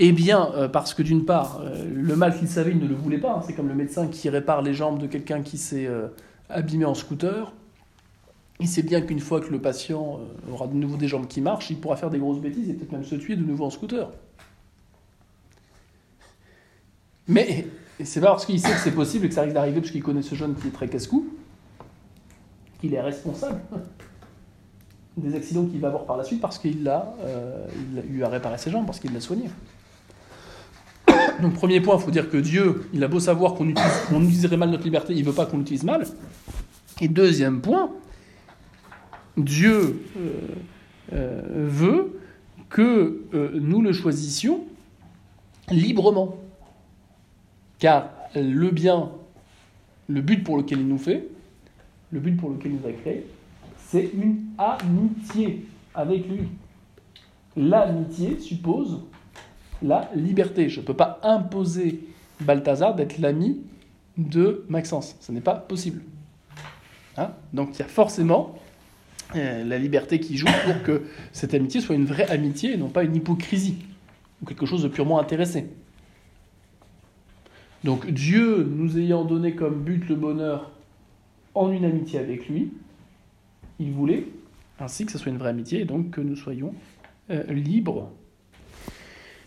Eh 0.00 0.10
bien, 0.10 0.50
euh, 0.54 0.68
parce 0.68 0.92
que 0.92 1.02
d'une 1.04 1.24
part, 1.24 1.62
le 1.62 2.16
mal 2.16 2.36
qu'il 2.36 2.48
savait, 2.48 2.72
il 2.72 2.80
ne 2.80 2.88
le 2.88 2.96
voulait 2.96 3.18
pas. 3.18 3.40
C'est 3.46 3.54
comme 3.54 3.68
le 3.68 3.74
médecin 3.74 4.08
qui 4.08 4.28
répare 4.28 4.60
les 4.60 4.74
jambes 4.74 4.98
de 4.98 5.06
quelqu'un 5.06 5.42
qui 5.42 5.56
s'est 5.56 5.88
abîmé 6.48 6.84
en 6.84 6.94
scooter 6.94 7.52
il 8.60 8.68
sait 8.68 8.82
bien 8.82 9.00
qu'une 9.00 9.20
fois 9.20 9.40
que 9.40 9.50
le 9.50 9.60
patient 9.60 10.20
euh, 10.20 10.52
aura 10.52 10.66
de 10.66 10.74
nouveau 10.74 10.96
des 10.96 11.08
jambes 11.08 11.26
qui 11.26 11.40
marchent, 11.40 11.70
il 11.70 11.78
pourra 11.78 11.96
faire 11.96 12.10
des 12.10 12.18
grosses 12.18 12.40
bêtises 12.40 12.70
et 12.70 12.74
peut-être 12.74 12.92
même 12.92 13.04
se 13.04 13.16
tuer 13.16 13.36
de 13.36 13.44
nouveau 13.44 13.64
en 13.64 13.70
scooter. 13.70 14.10
Mais 17.26 17.66
c'est 18.02 18.20
pas 18.20 18.28
parce 18.28 18.46
qu'il 18.46 18.60
sait 18.60 18.72
que 18.72 18.78
c'est 18.78 18.92
possible 18.92 19.26
et 19.26 19.28
que 19.28 19.34
ça 19.34 19.42
risque 19.42 19.54
d'arriver 19.54 19.80
parce 19.80 19.90
qu'il 19.90 20.02
connaît 20.02 20.22
ce 20.22 20.34
jeune 20.34 20.54
qui 20.54 20.68
est 20.68 20.72
très 20.72 20.88
casse-cou 20.88 21.26
qu'il 22.80 22.92
est 22.92 23.00
responsable 23.00 23.60
des 25.16 25.34
accidents 25.36 25.64
qu'il 25.64 25.80
va 25.80 25.88
avoir 25.88 26.04
par 26.04 26.16
la 26.16 26.24
suite 26.24 26.40
parce 26.40 26.58
qu'il 26.58 26.82
l'a, 26.82 27.14
euh, 27.22 27.66
lui 28.08 28.22
a 28.24 28.28
réparé 28.28 28.58
ses 28.58 28.70
jambes, 28.70 28.86
parce 28.86 28.98
qu'il 28.98 29.12
l'a 29.12 29.20
soigné. 29.20 29.44
Donc 31.40 31.54
premier 31.54 31.80
point, 31.80 31.96
il 31.96 32.02
faut 32.02 32.10
dire 32.10 32.30
que 32.30 32.36
Dieu, 32.36 32.88
il 32.92 33.02
a 33.04 33.08
beau 33.08 33.20
savoir 33.20 33.54
qu'on 33.54 33.68
utiliserait 33.68 34.56
mal 34.56 34.70
notre 34.70 34.84
liberté, 34.84 35.12
il 35.14 35.20
ne 35.20 35.26
veut 35.26 35.32
pas 35.34 35.46
qu'on 35.46 35.58
l'utilise 35.58 35.84
mal. 35.84 36.04
Et 37.00 37.08
deuxième 37.08 37.60
point, 37.60 37.90
Dieu 39.36 40.02
euh, 40.16 40.30
euh, 41.12 41.42
veut 41.68 42.20
que 42.68 43.24
euh, 43.34 43.50
nous 43.54 43.82
le 43.82 43.92
choisissions 43.92 44.64
librement. 45.70 46.36
Car 47.78 48.10
le 48.34 48.70
bien, 48.70 49.10
le 50.08 50.20
but 50.20 50.42
pour 50.44 50.56
lequel 50.56 50.80
il 50.80 50.88
nous 50.88 50.98
fait, 50.98 51.28
le 52.10 52.20
but 52.20 52.36
pour 52.36 52.50
lequel 52.50 52.72
il 52.72 52.78
nous 52.80 52.88
a 52.88 52.92
créé, 52.92 53.26
c'est 53.76 54.10
une 54.14 54.42
amitié 54.58 55.66
avec 55.94 56.28
lui. 56.28 56.48
L'amitié 57.56 58.38
suppose 58.40 59.00
la 59.82 60.10
liberté. 60.14 60.68
Je 60.68 60.80
ne 60.80 60.84
peux 60.84 60.94
pas 60.94 61.20
imposer 61.22 62.00
Balthazar 62.40 62.94
d'être 62.94 63.18
l'ami 63.18 63.60
de 64.16 64.64
Maxence. 64.68 65.16
Ce 65.20 65.30
n'est 65.32 65.40
pas 65.40 65.54
possible. 65.54 66.02
Hein? 67.16 67.30
Donc 67.52 67.70
il 67.74 67.80
y 67.80 67.82
a 67.82 67.88
forcément 67.88 68.56
la 69.34 69.78
liberté 69.78 70.20
qui 70.20 70.36
joue 70.36 70.46
pour 70.64 70.82
que 70.82 71.02
cette 71.32 71.54
amitié 71.54 71.80
soit 71.80 71.94
une 71.94 72.04
vraie 72.04 72.28
amitié 72.30 72.74
et 72.74 72.76
non 72.76 72.88
pas 72.88 73.02
une 73.02 73.16
hypocrisie 73.16 73.76
ou 74.42 74.46
quelque 74.46 74.66
chose 74.66 74.82
de 74.82 74.88
purement 74.88 75.18
intéressé. 75.18 75.66
Donc 77.84 78.10
Dieu 78.10 78.64
nous 78.64 78.98
ayant 78.98 79.24
donné 79.24 79.54
comme 79.54 79.82
but 79.82 80.08
le 80.08 80.14
bonheur 80.14 80.70
en 81.54 81.70
une 81.70 81.84
amitié 81.84 82.18
avec 82.18 82.48
lui, 82.48 82.72
il 83.78 83.92
voulait 83.92 84.26
ainsi 84.80 85.06
que 85.06 85.12
ce 85.12 85.18
soit 85.18 85.30
une 85.30 85.38
vraie 85.38 85.50
amitié 85.50 85.80
et 85.80 85.84
donc 85.84 86.10
que 86.10 86.20
nous 86.20 86.36
soyons 86.36 86.74
euh, 87.30 87.42
libres. 87.52 88.10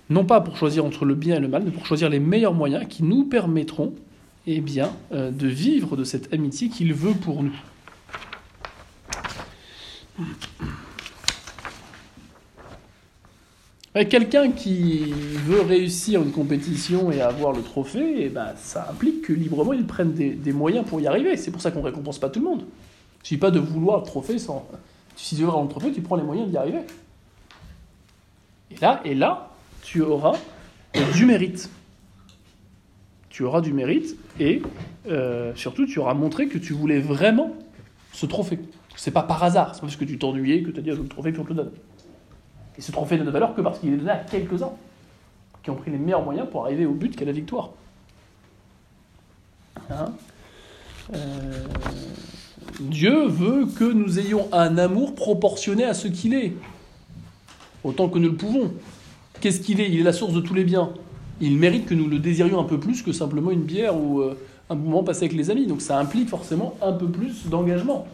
Non 0.09 0.23
pas 0.23 0.39
pour 0.39 0.55
choisir 0.55 0.85
entre 0.85 1.03
le 1.03 1.15
bien 1.15 1.35
et 1.35 1.39
le 1.39 1.47
mal, 1.47 1.63
mais 1.65 1.71
pour 1.71 1.85
choisir 1.85 2.09
les 2.09 2.19
meilleurs 2.19 2.53
moyens 2.53 2.85
qui 2.87 3.03
nous 3.03 3.25
permettront 3.25 3.93
eh 4.45 4.63
euh, 5.11 5.31
de 5.31 5.47
vivre 5.47 5.97
de 5.97 6.05
cette 6.05 6.33
amitié 6.33 6.69
qu'il 6.69 6.93
veut 6.93 7.13
pour 7.13 7.43
nous. 7.43 7.59
Quelqu'un 14.09 14.51
qui 14.51 15.11
veut 15.45 15.61
réussir 15.61 16.21
une 16.21 16.31
compétition 16.31 17.11
et 17.11 17.19
avoir 17.21 17.51
le 17.51 17.63
trophée, 17.63 18.25
eh 18.25 18.29
ben, 18.29 18.53
ça 18.55 18.87
implique 18.91 19.23
que 19.23 19.33
librement 19.33 19.73
il 19.73 19.87
prenne 19.87 20.13
des, 20.13 20.53
moyens 20.53 20.85
pour 20.85 21.01
y 21.01 21.07
arriver. 21.07 21.35
C'est 21.35 21.49
pour 21.49 21.61
ça 21.61 21.71
qu'on 21.71 21.79
ne 21.79 21.85
récompense 21.85 22.19
pas 22.19 22.29
tout 22.29 22.39
le 22.39 22.45
monde. 22.45 22.59
Il 22.59 23.23
ne 23.23 23.25
suffit 23.25 23.39
pas 23.39 23.49
de 23.49 23.59
vouloir 23.59 23.99
le 23.99 24.05
trophée 24.05 24.37
sans. 24.37 24.67
Si 25.15 25.35
tu 25.35 25.41
veux 25.41 25.47
avoir 25.47 25.63
le 25.63 25.69
trophée, 25.69 25.91
tu 25.91 26.01
prends 26.01 26.15
les 26.15 26.23
moyens 26.23 26.47
d'y 26.47 26.57
arriver. 26.57 26.81
Et 28.69 28.75
là, 28.79 29.01
et 29.03 29.15
là, 29.15 29.49
tu 29.81 30.01
auras 30.01 30.35
du 31.13 31.25
mérite. 31.25 31.69
Tu 33.29 33.43
auras 33.43 33.61
du 33.61 33.73
mérite 33.73 34.15
et 34.39 34.61
euh, 35.09 35.53
surtout 35.55 35.87
tu 35.87 35.97
auras 35.99 36.13
montré 36.13 36.47
que 36.47 36.59
tu 36.59 36.73
voulais 36.73 36.99
vraiment 36.99 37.55
ce 38.13 38.27
trophée. 38.27 38.59
C'est 38.97 39.11
pas 39.11 39.23
par 39.23 39.43
hasard, 39.43 39.75
c'est 39.75 39.81
pas 39.81 39.87
parce 39.87 39.95
que 39.95 40.05
tu 40.05 40.17
t'ennuyais 40.17 40.63
que 40.63 40.71
tu 40.71 40.79
as 40.79 40.81
dit 40.81 40.89
ah, 40.91 40.95
je 40.95 41.01
le 41.01 41.07
trophée 41.07 41.31
puis 41.31 41.39
on 41.39 41.43
te 41.43 41.49
le 41.49 41.55
donne. 41.55 41.71
Et 42.77 42.81
ce 42.81 42.91
trophée 42.91 43.17
n'a 43.17 43.23
de 43.23 43.29
valeur 43.29 43.55
que 43.55 43.61
parce 43.61 43.79
qu'il 43.79 43.93
est 43.93 43.97
donné 43.97 44.09
à 44.09 44.17
quelques-uns 44.17 44.71
qui 45.63 45.69
ont 45.69 45.75
pris 45.75 45.91
les 45.91 45.97
meilleurs 45.97 46.23
moyens 46.23 46.47
pour 46.49 46.65
arriver 46.65 46.85
au 46.85 46.93
but 46.93 47.15
qu'est 47.15 47.25
la 47.25 47.31
victoire. 47.31 47.69
Hein? 49.91 50.11
Euh, 51.13 51.67
Dieu 52.79 53.27
veut 53.27 53.67
que 53.67 53.83
nous 53.83 54.19
ayons 54.19 54.47
un 54.51 54.77
amour 54.79 55.13
proportionné 55.13 55.83
à 55.83 55.93
ce 55.93 56.07
qu'il 56.07 56.33
est, 56.33 56.53
autant 57.83 58.09
que 58.09 58.17
nous 58.17 58.29
le 58.29 58.35
pouvons. 58.35 58.73
Qu'est-ce 59.39 59.59
qu'il 59.59 59.79
est? 59.79 59.89
Il 59.89 59.99
est 59.99 60.03
la 60.03 60.13
source 60.13 60.33
de 60.33 60.41
tous 60.41 60.55
les 60.55 60.63
biens. 60.63 60.89
Il 61.39 61.57
mérite 61.57 61.85
que 61.85 61.93
nous 61.93 62.07
le 62.07 62.17
désirions 62.17 62.59
un 62.59 62.63
peu 62.63 62.79
plus 62.79 63.03
que 63.03 63.11
simplement 63.11 63.51
une 63.51 63.61
bière 63.61 63.95
ou 63.95 64.21
euh, 64.21 64.37
un 64.71 64.75
moment 64.75 65.03
passé 65.03 65.25
avec 65.25 65.33
les 65.33 65.51
amis. 65.51 65.67
Donc 65.67 65.81
ça 65.81 65.99
implique 65.99 66.29
forcément 66.29 66.75
un 66.81 66.93
peu 66.93 67.07
plus 67.07 67.45
d'engagement 67.47 68.07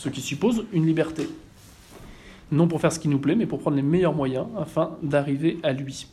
ce 0.00 0.08
qui 0.08 0.22
suppose 0.22 0.64
une 0.72 0.86
liberté. 0.86 1.28
Non 2.50 2.66
pour 2.66 2.80
faire 2.80 2.90
ce 2.90 2.98
qui 2.98 3.08
nous 3.08 3.18
plaît, 3.18 3.34
mais 3.34 3.44
pour 3.44 3.58
prendre 3.58 3.76
les 3.76 3.82
meilleurs 3.82 4.14
moyens 4.14 4.46
afin 4.58 4.96
d'arriver 5.02 5.58
à 5.62 5.74
lui. 5.74 6.06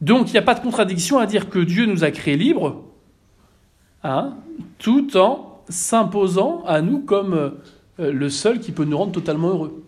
Donc 0.00 0.30
il 0.30 0.32
n'y 0.32 0.38
a 0.38 0.42
pas 0.42 0.54
de 0.54 0.60
contradiction 0.60 1.18
à 1.18 1.26
dire 1.26 1.50
que 1.50 1.58
Dieu 1.58 1.84
nous 1.84 2.02
a 2.02 2.10
créés 2.10 2.38
libres, 2.38 2.82
hein, 4.02 4.38
tout 4.78 5.18
en 5.18 5.62
s'imposant 5.68 6.64
à 6.64 6.80
nous 6.80 7.00
comme 7.00 7.34
euh, 7.34 7.50
le 7.98 8.30
seul 8.30 8.58
qui 8.58 8.72
peut 8.72 8.86
nous 8.86 8.96
rendre 8.96 9.12
totalement 9.12 9.48
heureux. 9.48 9.84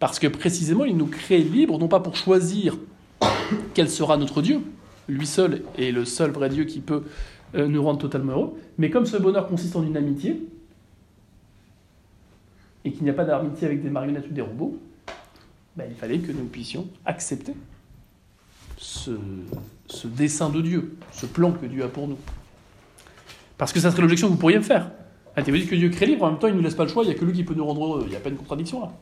Parce 0.00 0.18
que 0.18 0.26
précisément, 0.26 0.84
il 0.84 0.96
nous 0.96 1.06
crée 1.06 1.38
libres, 1.38 1.78
non 1.78 1.86
pas 1.86 2.00
pour 2.00 2.16
choisir 2.16 2.76
quel 3.74 3.88
sera 3.88 4.16
notre 4.16 4.42
Dieu, 4.42 4.62
lui 5.08 5.28
seul 5.28 5.62
est 5.78 5.92
le 5.92 6.04
seul 6.04 6.32
vrai 6.32 6.48
Dieu 6.48 6.64
qui 6.64 6.80
peut 6.80 7.04
euh, 7.54 7.68
nous 7.68 7.84
rendre 7.84 8.00
totalement 8.00 8.32
heureux, 8.32 8.52
mais 8.78 8.90
comme 8.90 9.06
ce 9.06 9.16
bonheur 9.16 9.46
consiste 9.46 9.76
en 9.76 9.84
une 9.84 9.96
amitié, 9.96 10.42
et 12.84 12.92
qu'il 12.92 13.04
n'y 13.04 13.10
a 13.10 13.14
pas 13.14 13.24
d'amitié 13.24 13.66
avec 13.66 13.82
des 13.82 13.90
marionnettes 13.90 14.26
ou 14.28 14.32
des 14.32 14.40
robots, 14.40 14.78
ben, 15.76 15.86
il 15.88 15.96
fallait 15.96 16.18
que 16.18 16.32
nous 16.32 16.46
puissions 16.46 16.88
accepter 17.04 17.54
ce, 18.76 19.10
dessin 20.04 20.48
de 20.50 20.60
Dieu, 20.60 20.96
ce 21.12 21.26
plan 21.26 21.52
que 21.52 21.66
Dieu 21.66 21.84
a 21.84 21.88
pour 21.88 22.08
nous. 22.08 22.18
Parce 23.58 23.72
que 23.72 23.80
ça 23.80 23.90
serait 23.90 24.02
l'objection 24.02 24.28
que 24.28 24.32
vous 24.32 24.38
pourriez 24.38 24.58
me 24.58 24.62
faire. 24.62 24.90
Ah, 25.36 25.42
veux 25.42 25.58
dire 25.58 25.68
que 25.68 25.76
Dieu 25.76 25.90
crée 25.90 26.06
libre, 26.06 26.24
en 26.24 26.30
même 26.30 26.38
temps 26.38 26.48
il 26.48 26.52
ne 26.52 26.56
nous 26.56 26.64
laisse 26.64 26.74
pas 26.74 26.84
le 26.84 26.88
choix, 26.88 27.04
il 27.04 27.08
n'y 27.08 27.14
a 27.14 27.18
que 27.18 27.24
lui 27.24 27.32
qui 27.32 27.44
peut 27.44 27.54
nous 27.54 27.64
rendre 27.64 27.84
heureux. 27.84 28.02
Il 28.06 28.10
n'y 28.10 28.16
a 28.16 28.20
pas 28.20 28.30
de 28.30 28.36
contradiction 28.36 28.80
là. 28.80 28.92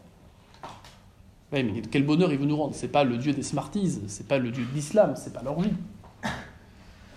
Mais 1.50 1.64
quel 1.90 2.04
bonheur 2.04 2.30
il 2.30 2.38
veut 2.38 2.44
nous 2.44 2.56
rendre 2.56 2.74
C'est 2.74 2.88
pas 2.88 3.04
le 3.04 3.16
Dieu 3.16 3.32
des 3.32 3.42
Smarties, 3.42 4.00
c'est 4.08 4.28
pas 4.28 4.38
le 4.38 4.50
Dieu 4.50 4.64
de 4.64 4.74
l'islam, 4.74 5.14
c'est 5.16 5.32
pas 5.32 5.42
l'orgie. 5.42 5.72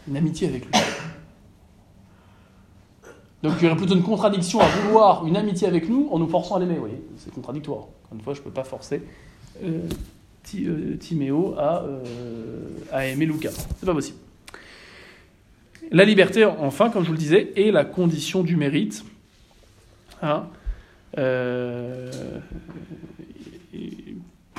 Une 0.08 0.15
amitié 0.15 0.47
avec 0.47 0.65
lui. 0.65 0.71
Donc 3.43 3.54
il 3.60 3.63
y 3.63 3.67
aurait 3.67 3.77
plutôt 3.77 3.95
une 3.95 4.04
contradiction 4.04 4.60
à 4.60 4.67
vouloir 4.67 5.25
une 5.25 5.36
amitié 5.36 5.67
avec 5.67 5.89
nous 5.89 6.08
en 6.12 6.19
nous 6.19 6.27
forçant 6.27 6.56
à 6.56 6.60
l'aimer. 6.60 6.75
Vous 6.75 6.82
voyez, 6.82 7.01
c'est 7.17 7.34
contradictoire. 7.34 7.80
Encore 7.80 8.13
une 8.13 8.21
fois, 8.21 8.34
je 8.34 8.39
ne 8.39 8.43
peux 8.43 8.51
pas 8.51 8.63
forcer 8.63 9.01
euh, 9.63 9.80
euh, 10.56 10.97
Timéo 10.97 11.56
à, 11.58 11.84
euh, 11.84 12.04
à 12.91 13.08
aimer 13.08 13.25
Lucas. 13.25 13.51
C'est 13.51 13.86
pas 13.86 13.93
possible. 13.93 14.19
La 15.91 16.06
liberté, 16.06 16.45
enfin, 16.45 16.89
comme 16.89 17.01
je 17.01 17.08
vous 17.08 17.13
le 17.13 17.19
disais, 17.19 17.51
est 17.56 17.71
la 17.71 17.84
condition 17.84 18.43
du 18.43 18.56
mérite. 18.56 19.04
Hein 20.21 20.45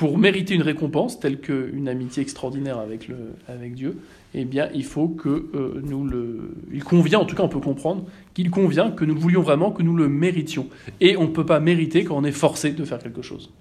pour 0.03 0.17
mériter 0.17 0.53
une 0.53 0.63
récompense 0.63 1.17
telle 1.17 1.39
qu'une 1.39 1.87
amitié 1.87 2.21
extraordinaire 2.21 2.77
avec, 2.77 3.07
le, 3.07 3.35
avec 3.47 3.73
Dieu, 3.73 4.01
eh 4.33 4.43
bien, 4.43 4.67
il 4.73 4.83
faut 4.83 5.07
que 5.07 5.29
euh, 5.55 5.79
nous 5.81 6.05
le. 6.05 6.55
Il 6.73 6.83
convient, 6.83 7.19
en 7.19 7.25
tout 7.25 7.37
cas, 7.37 7.43
on 7.43 7.47
peut 7.47 7.61
comprendre 7.61 8.03
qu'il 8.33 8.51
convient 8.51 8.91
que 8.91 9.05
nous 9.05 9.17
voulions 9.17 9.41
vraiment, 9.41 9.71
que 9.71 9.81
nous 9.81 9.95
le 9.95 10.09
méritions. 10.09 10.67
Et 10.99 11.15
on 11.15 11.21
ne 11.21 11.27
peut 11.27 11.45
pas 11.45 11.61
mériter 11.61 12.03
quand 12.03 12.17
on 12.17 12.25
est 12.25 12.33
forcé 12.33 12.71
de 12.71 12.83
faire 12.83 12.99
quelque 12.99 13.21
chose. 13.21 13.53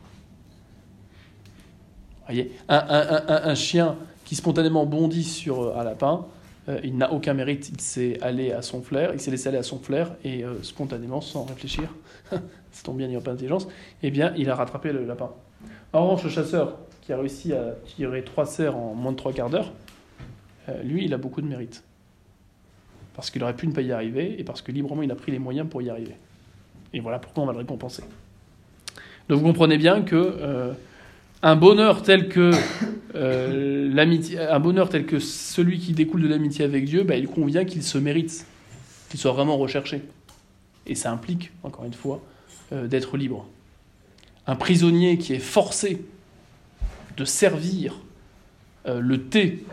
Voyez, 2.26 2.50
un, 2.68 3.54
chien 3.54 3.96
qui 4.24 4.34
spontanément 4.34 4.84
bondit 4.84 5.22
sur 5.22 5.62
euh, 5.62 5.78
un 5.78 5.84
lapin, 5.84 6.26
euh, 6.68 6.80
il 6.82 6.96
n'a 6.96 7.12
aucun 7.12 7.34
mérite. 7.34 7.68
Il 7.68 7.80
s'est 7.80 8.18
allé 8.20 8.50
à 8.50 8.62
son 8.62 8.82
flair, 8.82 9.12
il 9.14 9.20
s'est 9.20 9.30
laissé 9.30 9.48
aller 9.48 9.58
à 9.58 9.62
son 9.62 9.78
flair 9.78 10.16
et 10.24 10.42
spontanément, 10.62 11.20
sans 11.20 11.44
réfléchir, 11.44 11.84
c'est 12.72 12.82
tombe 12.82 12.96
bien, 12.96 13.06
il 13.06 13.10
n'y 13.10 13.16
a 13.16 13.20
pas 13.20 13.30
d'intelligence, 13.30 13.68
eh 14.02 14.10
bien, 14.10 14.34
il 14.36 14.50
a 14.50 14.56
rattrapé 14.56 14.92
le 14.92 15.04
lapin. 15.04 15.30
En 15.92 16.04
revanche, 16.04 16.24
le 16.24 16.30
chasseur 16.30 16.78
qui 17.02 17.12
a 17.12 17.18
réussi 17.18 17.52
à 17.52 17.74
tirer 17.84 18.22
trois 18.24 18.46
cerfs 18.46 18.76
en 18.76 18.94
moins 18.94 19.12
de 19.12 19.16
trois 19.16 19.32
quarts 19.32 19.50
d'heure, 19.50 19.72
euh, 20.68 20.82
lui, 20.82 21.04
il 21.04 21.12
a 21.12 21.18
beaucoup 21.18 21.42
de 21.42 21.46
mérite. 21.46 21.84
Parce 23.14 23.30
qu'il 23.30 23.42
aurait 23.42 23.56
pu 23.56 23.66
ne 23.66 23.72
pas 23.72 23.82
y 23.82 23.92
arriver 23.92 24.40
et 24.40 24.44
parce 24.44 24.62
que 24.62 24.72
librement, 24.72 25.02
il 25.02 25.10
a 25.10 25.14
pris 25.14 25.32
les 25.32 25.38
moyens 25.38 25.68
pour 25.68 25.82
y 25.82 25.90
arriver. 25.90 26.16
Et 26.94 27.00
voilà 27.00 27.18
pourquoi 27.18 27.42
on 27.42 27.46
va 27.46 27.52
le 27.52 27.58
récompenser. 27.58 28.04
Donc 29.28 29.40
vous 29.40 29.44
comprenez 29.44 29.76
bien 29.76 30.00
que 30.00 30.16
euh, 30.16 30.72
un 31.42 31.56
bonheur 31.56 32.02
tel 32.02 32.28
que 32.28 32.52
euh, 33.14 33.92
l'amitié, 33.92 34.38
un 34.38 34.60
bonheur 34.60 34.88
tel 34.88 35.04
que 35.04 35.18
celui 35.18 35.78
qui 35.78 35.92
découle 35.92 36.22
de 36.22 36.28
l'amitié 36.28 36.64
avec 36.64 36.86
Dieu, 36.86 37.02
bah, 37.02 37.16
il 37.16 37.28
convient 37.28 37.66
qu'il 37.66 37.82
se 37.82 37.98
mérite, 37.98 38.46
qu'il 39.10 39.20
soit 39.20 39.32
vraiment 39.32 39.58
recherché. 39.58 40.00
Et 40.86 40.94
ça 40.94 41.12
implique, 41.12 41.52
encore 41.62 41.84
une 41.84 41.92
fois, 41.92 42.22
d'être 42.72 43.16
libre. 43.16 43.46
Un 44.46 44.56
prisonnier 44.56 45.18
qui 45.18 45.34
est 45.34 45.38
forcé 45.38 46.04
de 47.16 47.24
servir 47.24 48.00
le 48.86 49.28
thé 49.28 49.64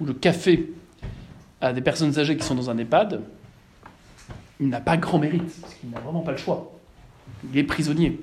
ou 0.00 0.04
le 0.04 0.14
café 0.14 0.72
à 1.60 1.72
des 1.72 1.80
personnes 1.80 2.18
âgées 2.18 2.36
qui 2.36 2.44
sont 2.44 2.54
dans 2.54 2.70
un 2.70 2.78
EHPAD, 2.78 3.22
il 4.60 4.68
n'a 4.68 4.80
pas 4.80 4.96
grand 4.96 5.18
mérite, 5.18 5.60
parce 5.60 5.74
qu'il 5.74 5.90
n'a 5.90 6.00
vraiment 6.00 6.20
pas 6.20 6.32
le 6.32 6.36
choix. 6.36 6.72
Il 7.50 7.58
est 7.58 7.64
prisonnier. 7.64 8.20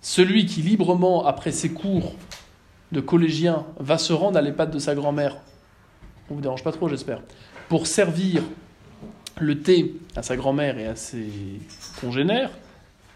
Celui 0.00 0.46
qui 0.46 0.62
librement, 0.62 1.26
après 1.26 1.52
ses 1.52 1.70
cours 1.70 2.14
de 2.92 3.00
collégien, 3.00 3.64
va 3.78 3.98
se 3.98 4.12
rendre 4.12 4.36
à 4.36 4.42
l'EHPAD 4.42 4.70
de 4.70 4.78
sa 4.78 4.94
grand-mère, 4.94 5.36
on 6.28 6.34
ne 6.34 6.36
vous 6.36 6.42
dérange 6.42 6.64
pas 6.64 6.72
trop 6.72 6.88
j'espère, 6.88 7.20
pour 7.68 7.86
servir 7.86 8.42
le 9.38 9.60
thé 9.60 9.94
à 10.16 10.22
sa 10.22 10.36
grand-mère 10.36 10.78
et 10.78 10.86
à 10.86 10.96
ses 10.96 11.28
congénères, 12.00 12.50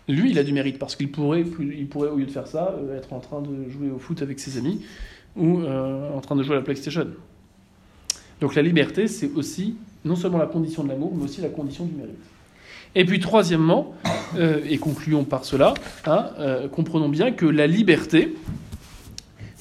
lui, 0.09 0.31
il 0.31 0.38
a 0.38 0.42
du 0.44 0.53
mérite 0.53 0.79
parce 0.79 0.97
qu'il 0.97 1.11
pourrait, 1.11 1.44
au 1.44 2.16
lieu 2.16 2.25
de 2.25 2.31
faire 2.31 2.47
ça, 2.47 2.75
euh, 2.79 2.97
être 2.97 3.12
en 3.12 3.21
train 3.21 3.42
de 3.42 3.68
jouer 3.71 3.90
au 3.90 3.99
foot 3.99 4.23
avec 4.23 4.40
ses 4.40 4.57
amis 4.57 4.81
ou 5.37 5.61
euh, 5.61 6.16
en 6.16 6.21
train 6.21 6.35
de 6.35 6.42
jouer 6.42 6.55
à 6.55 6.59
la 6.59 6.64
PlayStation. 6.64 7.07
Donc 8.40 8.55
la 8.55 8.62
liberté, 8.62 9.07
c'est 9.07 9.31
aussi 9.35 9.77
non 10.05 10.16
seulement 10.16 10.38
la 10.38 10.47
condition 10.47 10.83
de 10.83 10.88
l'amour, 10.88 11.12
mais 11.14 11.25
aussi 11.25 11.42
la 11.42 11.51
condition 11.51 11.85
du 11.85 11.94
mérite. 11.94 12.16
Et 12.94 13.05
puis 13.05 13.21
troisièmement, 13.21 13.94
euh, 14.37 14.61
et 14.66 14.79
concluons 14.79 15.25
par 15.25 15.44
cela, 15.44 15.75
hein, 16.07 16.31
comprenons 16.73 17.11
bien 17.11 17.33
que 17.33 17.44
la 17.44 17.66
liberté 17.66 18.35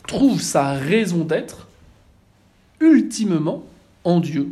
trouve 0.08 0.42
sa 0.42 0.74
raison 0.74 1.26
d'être 1.26 1.68
ultimement 2.80 3.64
en 4.06 4.22
Dieu. 4.22 4.48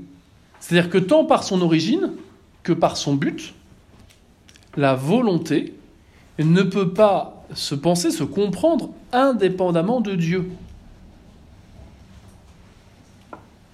C'est-à-dire 0.59 0.89
que 0.89 0.97
tant 0.97 1.23
par 1.23 1.43
son 1.43 1.61
origine 1.61 2.11
que 2.63 2.73
par 2.73 2.97
son 2.97 3.15
but, 3.15 3.53
la 4.75 4.95
volonté 4.95 5.73
ne 6.39 6.63
peut 6.63 6.93
pas 6.93 7.45
se 7.53 7.75
penser, 7.75 8.11
se 8.11 8.23
comprendre 8.23 8.91
indépendamment 9.11 10.01
de 10.01 10.15
Dieu. 10.15 10.49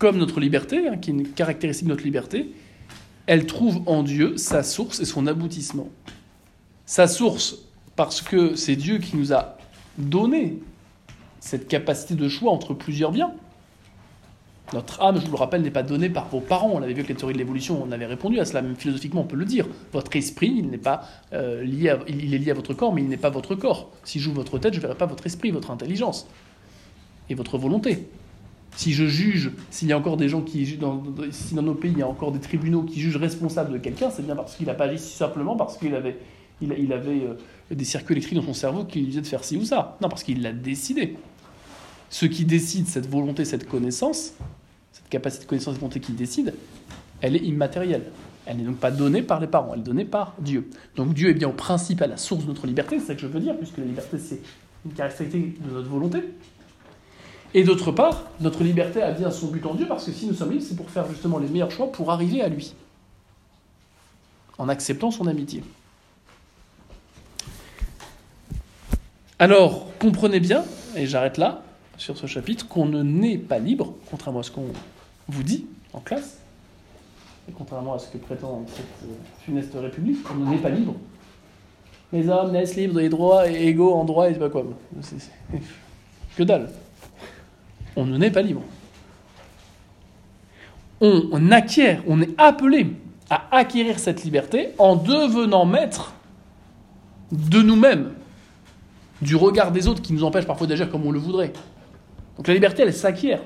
comme 0.02 0.18
notre 0.18 0.40
liberté, 0.40 0.88
hein, 0.88 0.98
qui 0.98 1.12
est 1.12 1.14
une 1.14 1.30
caractéristique 1.30 1.86
de 1.86 1.92
notre 1.92 2.04
liberté, 2.04 2.56
elle 3.28 3.46
trouve 3.46 3.84
en 3.86 4.02
Dieu 4.02 4.36
sa 4.36 4.64
source 4.64 5.00
et 5.00 5.06
son 5.06 5.28
aboutissement. 5.28 5.90
Sa 6.88 7.08
source, 7.08 7.60
parce 7.96 8.20
que 8.24 8.56
c'est 8.56 8.76
Dieu 8.76 8.98
qui 8.98 9.16
nous 9.16 9.32
a 9.32 9.60
donné 10.00 10.58
cette 11.40 11.68
capacité 11.68 12.16
de 12.16 12.28
choix 12.28 12.52
entre 12.52 12.74
plusieurs 12.74 13.12
biens. 13.12 13.32
Notre 14.74 15.02
âme, 15.02 15.20
je 15.20 15.26
vous 15.26 15.32
le 15.32 15.38
rappelle, 15.38 15.62
n'est 15.62 15.70
pas 15.70 15.84
donnée 15.84 16.10
par 16.10 16.30
vos 16.30 16.40
parents. 16.40 16.72
On 16.74 16.80
l'avait 16.80 16.94
vu 16.94 17.00
avec 17.00 17.10
les 17.10 17.16
théories 17.16 17.34
de 17.34 17.38
l'évolution, 17.38 17.84
on 17.84 17.92
avait 17.92 18.06
répondu 18.06 18.40
à 18.40 18.46
cela, 18.46 18.62
même 18.62 18.76
philosophiquement, 18.76 19.22
on 19.22 19.26
peut 19.26 19.36
le 19.36 19.46
dire. 19.46 19.68
Votre 19.92 20.16
esprit, 20.16 20.54
il 20.58 20.70
n'est 20.70 20.78
pas 20.78 21.04
euh, 21.34 21.64
lié, 21.64 21.94
il 22.08 22.34
est 22.34 22.38
lié 22.38 22.52
à 22.52 22.54
votre 22.54 22.74
corps, 22.74 22.94
mais 22.94 23.02
il 23.02 23.10
n'est 23.10 23.18
pas 23.18 23.30
votre 23.30 23.56
corps. 23.56 23.92
Si 24.04 24.20
j'ouvre 24.20 24.38
votre 24.38 24.60
tête, 24.60 24.74
je 24.74 24.78
ne 24.78 24.82
verrai 24.82 24.96
pas 24.96 25.08
votre 25.08 25.26
esprit, 25.26 25.52
votre 25.52 25.72
intelligence 25.72 26.28
et 27.30 27.36
votre 27.36 27.58
volonté. 27.58 28.08
Si 28.78 28.94
je 28.94 29.06
juge, 29.06 29.52
s'il 29.70 29.90
y 29.90 29.92
a 29.92 29.98
encore 29.98 30.16
des 30.16 30.30
gens 30.30 30.42
qui 30.42 30.66
si 30.66 30.78
dans 30.78 31.62
nos 31.62 31.74
pays 31.74 31.92
il 31.92 32.00
y 32.00 32.02
a 32.02 32.08
encore 32.08 32.32
des 32.32 32.40
tribunaux 32.40 32.84
qui 32.84 33.02
jugent 33.02 33.18
responsable 33.18 33.74
de 33.74 33.78
quelqu'un, 33.78 34.10
c'est 34.10 34.26
bien 34.26 34.36
parce 34.36 34.56
qu'il 34.56 34.68
n'a 34.68 34.74
pas 34.74 34.86
agi 34.86 34.98
simplement 34.98 35.58
parce 35.58 35.78
qu'il 35.78 35.94
avait, 35.94 36.18
il, 36.62 36.94
avait 36.94 37.26
euh, 37.26 37.36
des 37.70 37.84
circuits 37.84 38.14
électriques 38.14 38.38
dans 38.38 38.46
son 38.46 38.54
cerveau 38.54 38.86
qui 38.86 39.00
lui 39.00 39.08
disaient 39.08 39.22
de 39.22 39.28
faire 39.28 39.44
ci 39.44 39.58
ou 39.58 39.66
ça. 39.66 39.98
Non, 40.02 40.08
parce 40.08 40.24
qu'il 40.24 40.42
l'a 40.42 40.54
décidé. 40.54 41.18
Ceux 42.10 42.28
qui 42.28 42.46
décident 42.46 42.88
cette 42.88 43.10
volonté, 43.10 43.44
cette 43.46 43.68
connaissance, 43.68 44.34
capacité 45.12 45.44
de 45.44 45.50
connaissance 45.50 45.74
et 45.74 45.76
de 45.76 45.82
volonté 45.82 46.00
qui 46.00 46.14
décide, 46.14 46.56
elle 47.22 47.36
est 47.36 47.44
immatérielle. 47.44 48.12
Elle 48.48 48.58
n'est 48.58 48.64
donc 48.64 48.78
pas 48.78 48.90
donnée 48.90 49.22
par 49.22 49.40
les 49.40 49.46
parents, 49.46 49.74
elle 49.74 49.82
est 49.82 49.84
donnée 49.84 50.06
par 50.06 50.34
Dieu. 50.40 50.68
Donc 50.96 51.14
Dieu 51.14 51.30
est 51.30 51.36
bien 51.36 51.50
au 51.50 51.54
principe 51.54 52.02
à 52.02 52.08
la 52.08 52.18
source 52.18 52.44
de 52.44 52.48
notre 52.48 52.66
liberté, 52.66 53.00
c'est 53.00 53.06
ça 53.06 53.16
que 53.16 53.22
je 53.22 53.28
veux 53.28 53.40
dire, 53.40 53.56
puisque 53.56 53.78
la 53.78 53.86
liberté 53.86 54.18
c'est 54.18 54.42
une 54.84 54.94
caractéristique 54.94 55.62
de 55.62 55.72
notre 55.72 55.88
volonté. 55.88 56.24
Et 57.54 57.64
d'autre 57.64 57.92
part, 57.92 58.32
notre 58.40 58.64
liberté 58.64 59.02
a 59.04 59.12
bien 59.12 59.30
son 59.30 59.48
but 59.48 59.64
en 59.66 59.76
Dieu, 59.76 59.86
parce 59.88 60.06
que 60.06 60.12
si 60.12 60.26
nous 60.26 60.34
sommes 60.34 60.52
libres, 60.52 60.64
c'est 60.68 60.76
pour 60.76 60.90
faire 60.90 61.08
justement 61.08 61.38
les 61.38 61.48
meilleurs 61.48 61.70
choix 61.70 61.92
pour 61.92 62.10
arriver 62.10 62.42
à 62.42 62.48
lui, 62.48 62.74
en 64.58 64.70
acceptant 64.70 65.12
son 65.12 65.28
amitié. 65.28 65.64
Alors, 69.38 69.88
comprenez 70.00 70.40
bien, 70.40 70.64
et 70.96 71.06
j'arrête 71.06 71.38
là, 71.38 71.64
sur 71.98 72.18
ce 72.18 72.26
chapitre, 72.26 72.68
qu'on 72.68 72.86
ne 72.86 73.04
naît 73.04 73.38
pas 73.38 73.60
libre, 73.60 73.96
contrairement 74.10 74.40
à 74.40 74.44
ce 74.44 74.52
qu'on 74.52 74.68
vous 75.32 75.44
dit 75.44 75.66
en 75.94 76.00
classe, 76.00 76.38
et 77.50 77.52
contrairement 77.52 77.96
à 77.96 78.00
ce 78.00 78.10
que 78.10 78.18
prétend 78.18 78.66
cette 78.68 79.10
euh, 79.10 79.14
funeste 79.46 79.74
république, 79.76 80.20
on 80.32 80.36
ne 80.36 80.52
naît 80.52 80.58
pas 80.58 80.70
libre. 80.70 80.96
Les 82.14 82.30
hommes 82.30 82.52
naissent 82.52 82.76
libres 82.76 83.00
des 83.00 83.10
droits 83.10 83.50
et 83.50 83.68
égaux 83.68 83.94
en 83.94 84.04
droit 84.04 84.30
et 84.30 84.34
pas 84.36 84.50
quoi. 84.50 84.64
Que 86.38 86.44
dalle 86.44 86.70
on 87.96 88.06
ne 88.06 88.18
naît 88.18 88.32
pas 88.32 88.42
libre. 88.42 88.62
On, 91.02 91.52
acquiert, 91.52 92.04
on 92.08 92.22
est 92.22 92.30
appelé 92.38 92.96
à 93.30 93.58
acquérir 93.58 93.98
cette 93.98 94.24
liberté 94.24 94.70
en 94.78 94.96
devenant 94.96 95.66
maître 95.66 96.14
de 97.32 97.62
nous-mêmes, 97.62 98.12
du 99.22 99.36
regard 99.36 99.72
des 99.72 99.88
autres 99.88 100.02
qui 100.02 100.14
nous 100.14 100.24
empêche 100.24 100.46
parfois 100.46 100.68
d'agir 100.68 100.92
comme 100.92 101.06
on 101.08 101.12
le 101.12 101.20
voudrait. 101.20 101.54
Donc 102.38 102.48
la 102.48 102.54
liberté, 102.54 102.84
elle 102.84 102.94
s'acquiert. 102.94 103.42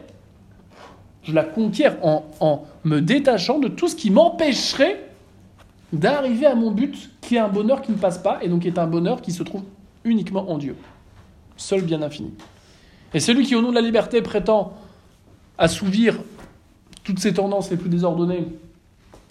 Je 1.25 1.33
la 1.33 1.43
conquiers 1.43 1.89
en, 2.01 2.63
me 2.83 3.01
détachant 3.01 3.59
de 3.59 3.67
tout 3.67 3.87
ce 3.87 3.95
qui 3.95 4.11
m'empêcherait 4.11 5.09
d'arriver 5.91 6.45
à 6.45 6.55
mon 6.55 6.71
but, 6.71 7.09
qui 7.21 7.35
est 7.35 7.39
un 7.39 7.47
bonheur 7.47 7.81
qui 7.81 7.91
ne 7.91 7.97
passe 7.97 8.19
pas, 8.19 8.39
et 8.43 8.47
donc 8.47 8.65
est 8.65 8.77
un 8.77 8.85
bonheur 8.85 9.21
qui 9.21 9.31
se 9.31 9.41
trouve 9.43 9.63
uniquement 10.03 10.51
en 10.51 10.57
Dieu. 10.57 10.75
Seul 11.57 11.81
bien 11.81 12.01
infini. 12.01 12.31
Et 13.13 13.19
celui 13.19 13.45
qui, 13.45 13.55
au 13.55 13.61
nom 13.61 13.69
de 13.69 13.75
la 13.75 13.81
liberté, 13.81 14.21
prétend 14.21 14.73
assouvir 15.57 16.17
toutes 17.03 17.19
ces 17.19 17.33
tendances 17.33 17.71
les 17.71 17.77
plus 17.77 17.89
désordonnées 17.89 18.47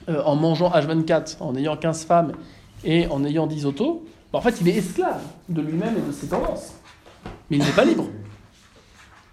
euh, 0.09 0.23
en 0.25 0.35
mangeant 0.35 0.71
H24, 0.71 1.37
en 1.41 1.55
ayant 1.55 1.77
15 1.77 2.05
femmes 2.05 2.33
et 2.83 3.07
en 3.07 3.25
ayant 3.25 3.47
10 3.47 3.67
autos, 3.67 4.05
bah, 4.33 4.39
en 4.39 4.43
fait, 4.43 4.61
il 4.61 4.69
est 4.69 4.77
esclave 4.77 5.23
de 5.49 5.61
lui-même 5.61 5.95
et 5.97 6.07
de 6.07 6.13
ses 6.13 6.27
tendances. 6.27 6.73
Mais 7.51 7.59
il 7.59 7.63
n'est 7.63 7.71
pas 7.71 7.85
libre. 7.85 8.07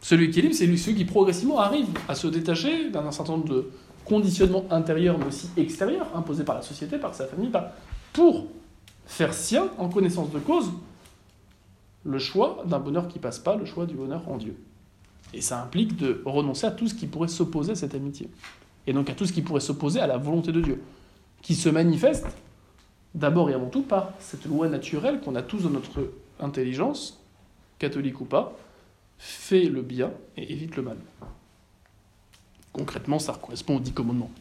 Celui 0.01 0.31
qui 0.31 0.39
est 0.39 0.41
libre, 0.41 0.55
c'est 0.55 0.65
celui 0.77 0.95
qui 0.95 1.05
progressivement 1.05 1.59
arrive 1.59 1.87
à 2.07 2.15
se 2.15 2.27
détacher 2.27 2.89
d'un 2.89 3.11
certain 3.11 3.33
nombre 3.33 3.47
de 3.47 3.69
conditionnements 4.03 4.65
intérieurs, 4.71 5.17
mais 5.19 5.27
aussi 5.27 5.49
extérieurs, 5.57 6.07
imposés 6.15 6.43
par 6.43 6.55
la 6.55 6.63
société, 6.63 6.97
par 6.97 7.13
sa 7.13 7.27
famille, 7.27 7.51
pour 8.13 8.47
faire 9.05 9.33
sien, 9.33 9.69
en 9.77 9.89
connaissance 9.89 10.31
de 10.31 10.39
cause, 10.39 10.71
le 12.03 12.17
choix 12.17 12.63
d'un 12.65 12.79
bonheur 12.79 13.07
qui 13.07 13.19
passe 13.19 13.37
pas, 13.37 13.55
le 13.55 13.65
choix 13.65 13.85
du 13.85 13.93
bonheur 13.93 14.27
en 14.27 14.37
Dieu. 14.37 14.55
Et 15.33 15.41
ça 15.41 15.61
implique 15.61 15.95
de 15.95 16.21
renoncer 16.25 16.65
à 16.65 16.71
tout 16.71 16.87
ce 16.87 16.95
qui 16.95 17.05
pourrait 17.05 17.27
s'opposer 17.27 17.73
à 17.73 17.75
cette 17.75 17.93
amitié. 17.93 18.27
Et 18.87 18.93
donc 18.93 19.09
à 19.09 19.13
tout 19.13 19.25
ce 19.25 19.33
qui 19.33 19.43
pourrait 19.43 19.61
s'opposer 19.61 19.99
à 19.99 20.07
la 20.07 20.17
volonté 20.17 20.51
de 20.51 20.61
Dieu, 20.61 20.81
qui 21.43 21.53
se 21.53 21.69
manifeste 21.69 22.25
d'abord 23.13 23.49
et 23.49 23.53
avant 23.53 23.69
tout 23.69 23.83
par 23.83 24.13
cette 24.19 24.45
loi 24.45 24.67
naturelle 24.67 25.21
qu'on 25.21 25.35
a 25.35 25.41
tous 25.41 25.63
dans 25.63 25.69
notre 25.69 26.11
intelligence, 26.39 27.19
catholique 27.77 28.19
ou 28.19 28.25
pas, 28.25 28.57
fais 29.21 29.65
le 29.65 29.83
bien 29.83 30.11
et 30.35 30.51
évite 30.51 30.75
le 30.75 30.81
mal. 30.81 30.97
Concrètement, 32.73 33.19
ça 33.19 33.37
correspond 33.39 33.77
aux 33.77 33.79
dix 33.79 33.93
commandements. 33.93 34.31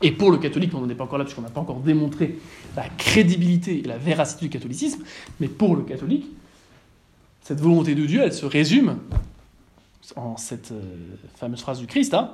Et 0.00 0.12
pour 0.12 0.30
le 0.30 0.38
catholique, 0.38 0.72
on 0.74 0.80
n'en 0.80 0.88
est 0.88 0.94
pas 0.94 1.04
encore 1.04 1.18
là, 1.18 1.24
puisqu'on 1.24 1.42
n'a 1.42 1.50
pas 1.50 1.60
encore 1.60 1.80
démontré 1.80 2.38
la 2.74 2.88
crédibilité 2.88 3.80
et 3.80 3.82
la 3.82 3.98
véracité 3.98 4.46
du 4.46 4.50
catholicisme, 4.50 5.04
mais 5.40 5.48
pour 5.48 5.76
le 5.76 5.82
catholique, 5.82 6.24
cette 7.42 7.60
volonté 7.60 7.94
de 7.94 8.06
Dieu, 8.06 8.22
elle 8.22 8.32
se 8.32 8.46
résume 8.46 8.98
en 10.16 10.38
cette 10.38 10.72
euh, 10.72 11.16
fameuse 11.36 11.60
phrase 11.60 11.80
du 11.80 11.86
Christ, 11.86 12.14
hein, 12.14 12.32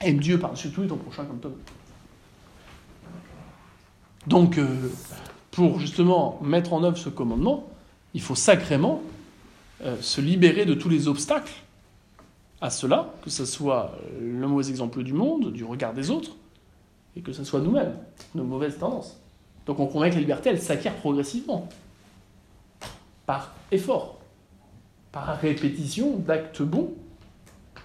aime 0.00 0.18
Dieu 0.18 0.38
par-dessus 0.38 0.70
tout 0.70 0.82
et 0.82 0.86
ton 0.86 0.96
prochain 0.96 1.26
comme 1.26 1.40
toi. 1.40 1.52
Donc, 4.26 4.56
euh, 4.56 4.90
pour 5.50 5.78
justement 5.78 6.40
mettre 6.42 6.72
en 6.72 6.82
œuvre 6.84 6.96
ce 6.96 7.10
commandement, 7.10 7.68
il 8.14 8.22
faut 8.22 8.34
sacrément 8.34 9.02
euh, 9.84 9.96
se 10.00 10.20
libérer 10.20 10.64
de 10.64 10.74
tous 10.74 10.88
les 10.88 11.08
obstacles 11.08 11.52
à 12.60 12.70
cela, 12.70 13.14
que 13.22 13.30
ce 13.30 13.44
soit 13.44 13.92
le 14.20 14.46
mauvais 14.46 14.68
exemple 14.68 15.02
du 15.02 15.12
monde, 15.12 15.52
du 15.52 15.64
regard 15.64 15.94
des 15.94 16.10
autres, 16.10 16.36
et 17.16 17.20
que 17.20 17.32
ce 17.32 17.44
soit 17.44 17.60
nous-mêmes, 17.60 17.96
nos 18.34 18.44
mauvaises 18.44 18.78
tendances. 18.78 19.20
Donc 19.66 19.80
on 19.80 19.86
convainc 19.86 20.10
que 20.10 20.16
la 20.16 20.22
liberté, 20.22 20.50
elle 20.50 20.60
s'acquiert 20.60 20.96
progressivement, 20.96 21.68
par 23.26 23.54
effort, 23.70 24.18
par 25.12 25.38
répétition 25.38 26.16
d'actes 26.16 26.62
bons, 26.62 26.94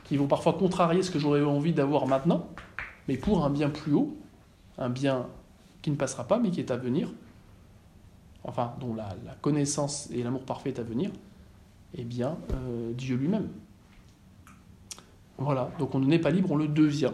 qui 0.05 0.17
vont 0.17 0.27
parfois 0.27 0.53
contrarier 0.53 1.03
ce 1.03 1.11
que 1.11 1.19
j'aurais 1.19 1.43
envie 1.43 1.73
d'avoir 1.73 2.07
maintenant, 2.07 2.47
mais 3.07 3.17
pour 3.17 3.43
un 3.45 3.49
bien 3.49 3.69
plus 3.69 3.93
haut, 3.93 4.15
un 4.77 4.89
bien 4.89 5.27
qui 5.81 5.91
ne 5.91 5.95
passera 5.95 6.23
pas, 6.23 6.39
mais 6.39 6.49
qui 6.49 6.59
est 6.59 6.71
à 6.71 6.77
venir, 6.77 7.09
enfin, 8.43 8.73
dont 8.79 8.95
la, 8.95 9.09
connaissance 9.41 10.09
et 10.11 10.23
l'amour 10.23 10.43
parfait 10.43 10.69
est 10.69 10.79
à 10.79 10.83
venir, 10.83 11.11
eh 11.95 12.03
bien, 12.03 12.37
euh, 12.53 12.91
Dieu 12.93 13.15
lui-même. 13.15 13.49
Voilà, 15.37 15.71
donc 15.79 15.95
on 15.95 15.99
n'est 15.99 16.19
pas 16.19 16.29
libre, 16.29 16.51
on 16.51 16.55
le 16.55 16.67
devient 16.67 17.11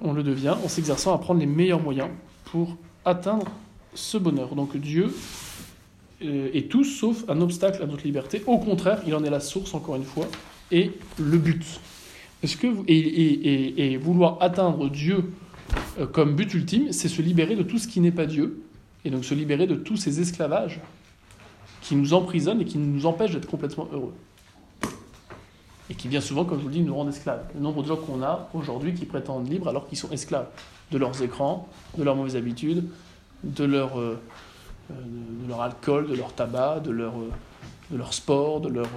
on 0.00 0.12
le 0.12 0.22
devient 0.22 0.54
en 0.64 0.68
s'exerçant 0.68 1.14
à 1.14 1.18
prendre 1.18 1.40
les 1.40 1.46
meilleurs 1.46 1.80
moyens 1.80 2.08
pour 2.44 2.76
atteindre 3.04 3.46
ce 3.94 4.18
bonheur. 4.18 4.54
Donc 4.54 4.76
Dieu 4.76 5.14
euh, 6.22 6.50
est 6.52 6.70
tout 6.70 6.84
sauf 6.84 7.24
un 7.28 7.40
obstacle 7.40 7.82
à 7.82 7.86
notre 7.86 8.04
liberté. 8.04 8.42
Au 8.46 8.58
contraire, 8.58 9.02
il 9.06 9.14
en 9.14 9.24
est 9.24 9.30
la 9.30 9.40
source, 9.40 9.74
encore 9.74 9.96
une 9.96 10.04
fois, 10.04 10.26
et 10.70 10.92
le 11.18 11.38
but. 11.38 11.64
Est-ce 12.42 12.56
que 12.56 12.68
et, 12.88 13.96
vouloir 13.98 14.38
atteindre 14.40 14.88
Dieu 14.88 15.32
euh, 15.98 16.06
comme 16.06 16.34
but 16.34 16.52
ultime, 16.54 16.92
c'est 16.92 17.08
se 17.08 17.22
libérer 17.22 17.56
de 17.56 17.62
tout 17.62 17.78
ce 17.78 17.86
qui 17.86 18.00
n'est 18.00 18.12
pas 18.12 18.26
Dieu, 18.26 18.62
et 19.04 19.10
donc 19.10 19.24
se 19.24 19.34
libérer 19.34 19.66
de 19.66 19.74
tous 19.74 19.96
ces 19.96 20.20
esclavages 20.20 20.80
qui 21.80 21.96
nous 21.96 22.14
emprisonnent 22.14 22.60
et 22.60 22.64
qui 22.64 22.78
nous 22.78 23.06
empêchent 23.06 23.32
d'être 23.32 23.48
complètement 23.48 23.88
heureux 23.92 24.14
et 25.90 25.94
qui 25.94 26.06
bien 26.06 26.20
souvent, 26.20 26.44
comme 26.44 26.58
je 26.58 26.62
vous 26.62 26.68
le 26.68 26.74
dis, 26.74 26.82
nous 26.82 26.94
rendent 26.94 27.08
esclaves. 27.08 27.42
Le 27.52 27.60
nombre 27.60 27.82
de 27.82 27.88
gens 27.88 27.96
qu'on 27.96 28.22
a 28.22 28.48
aujourd'hui 28.54 28.94
qui 28.94 29.06
prétendent 29.06 29.50
libres 29.50 29.68
alors 29.68 29.88
qu'ils 29.88 29.98
sont 29.98 30.10
esclaves 30.12 30.46
de 30.92 30.98
leurs 30.98 31.20
écrans, 31.20 31.68
de 31.98 32.04
leurs 32.04 32.14
mauvaises 32.14 32.36
habitudes, 32.36 32.88
de 33.42 33.64
leur, 33.64 33.98
euh, 33.98 34.20
euh, 34.90 34.94
de 34.94 35.48
leur 35.48 35.60
alcool, 35.60 36.08
de 36.08 36.14
leur 36.14 36.32
tabac, 36.32 36.80
de 36.80 36.92
leur, 36.92 37.18
euh, 37.18 37.30
de 37.90 37.96
leur 37.96 38.14
sport, 38.14 38.60
de 38.60 38.68
leur, 38.68 38.88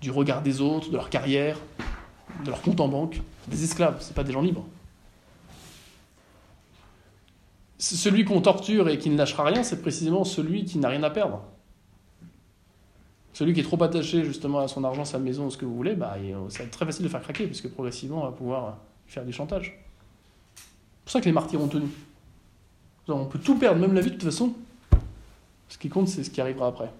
du 0.00 0.10
regard 0.10 0.42
des 0.42 0.60
autres, 0.60 0.90
de 0.90 0.96
leur 0.96 1.10
carrière, 1.10 1.56
de 2.44 2.50
leur 2.50 2.60
compte 2.60 2.80
en 2.80 2.88
banque. 2.88 3.20
Des 3.46 3.62
esclaves, 3.62 4.02
ce 4.02 4.12
pas 4.12 4.24
des 4.24 4.32
gens 4.32 4.42
libres. 4.42 4.66
Celui 7.78 8.24
qu'on 8.24 8.40
torture 8.40 8.88
et 8.88 8.98
qui 8.98 9.10
ne 9.10 9.16
lâchera 9.16 9.44
rien, 9.44 9.62
c'est 9.62 9.80
précisément 9.80 10.24
celui 10.24 10.64
qui 10.64 10.78
n'a 10.78 10.88
rien 10.88 11.02
à 11.04 11.10
perdre. 11.10 11.40
Celui 13.32 13.54
qui 13.54 13.60
est 13.60 13.64
trop 13.64 13.82
attaché 13.82 14.24
justement 14.24 14.58
à 14.58 14.68
son 14.68 14.82
argent, 14.84 15.04
sa 15.04 15.18
maison, 15.18 15.50
ce 15.50 15.56
que 15.56 15.64
vous 15.64 15.74
voulez, 15.74 15.94
bah, 15.94 16.16
c'est 16.48 16.70
très 16.70 16.84
facile 16.84 17.04
de 17.04 17.08
faire 17.08 17.22
craquer, 17.22 17.46
puisque 17.46 17.68
progressivement 17.68 18.22
on 18.22 18.24
va 18.24 18.32
pouvoir 18.32 18.78
faire 19.06 19.24
du 19.24 19.32
chantage. 19.32 19.78
C'est 20.56 20.64
pour 21.04 21.12
ça 21.12 21.20
que 21.20 21.26
les 21.26 21.32
martyrs 21.32 21.60
ont 21.60 21.68
tenu. 21.68 21.86
On 23.08 23.26
peut 23.26 23.38
tout 23.38 23.58
perdre, 23.58 23.80
même 23.80 23.94
la 23.94 24.00
vie 24.00 24.10
de 24.10 24.14
toute 24.14 24.24
façon. 24.24 24.52
Ce 25.68 25.78
qui 25.78 25.88
compte, 25.88 26.08
c'est 26.08 26.24
ce 26.24 26.30
qui 26.30 26.40
arrivera 26.40 26.66
après. 26.68 26.92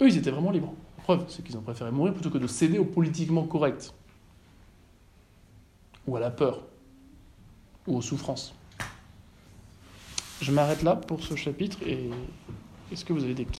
Eux, 0.00 0.08
ils 0.08 0.16
étaient 0.16 0.30
vraiment 0.30 0.50
libres. 0.50 0.72
Preuve, 1.02 1.24
c'est 1.28 1.44
qu'ils 1.44 1.56
ont 1.56 1.62
préféré 1.62 1.90
mourir 1.90 2.12
plutôt 2.12 2.30
que 2.30 2.38
de 2.38 2.46
céder 2.46 2.78
au 2.78 2.84
politiquement 2.84 3.44
correct. 3.44 3.92
ou 6.06 6.16
à 6.16 6.20
la 6.20 6.30
peur, 6.30 6.62
ou 7.86 7.96
aux 7.96 8.02
souffrances. 8.02 8.54
Je 10.40 10.52
m'arrête 10.52 10.82
là 10.82 10.96
pour 10.96 11.22
ce 11.22 11.36
chapitre 11.36 11.78
et 11.86 12.10
est-ce 12.90 13.04
que 13.04 13.12
vous 13.12 13.22
avez 13.22 13.34
des 13.34 13.44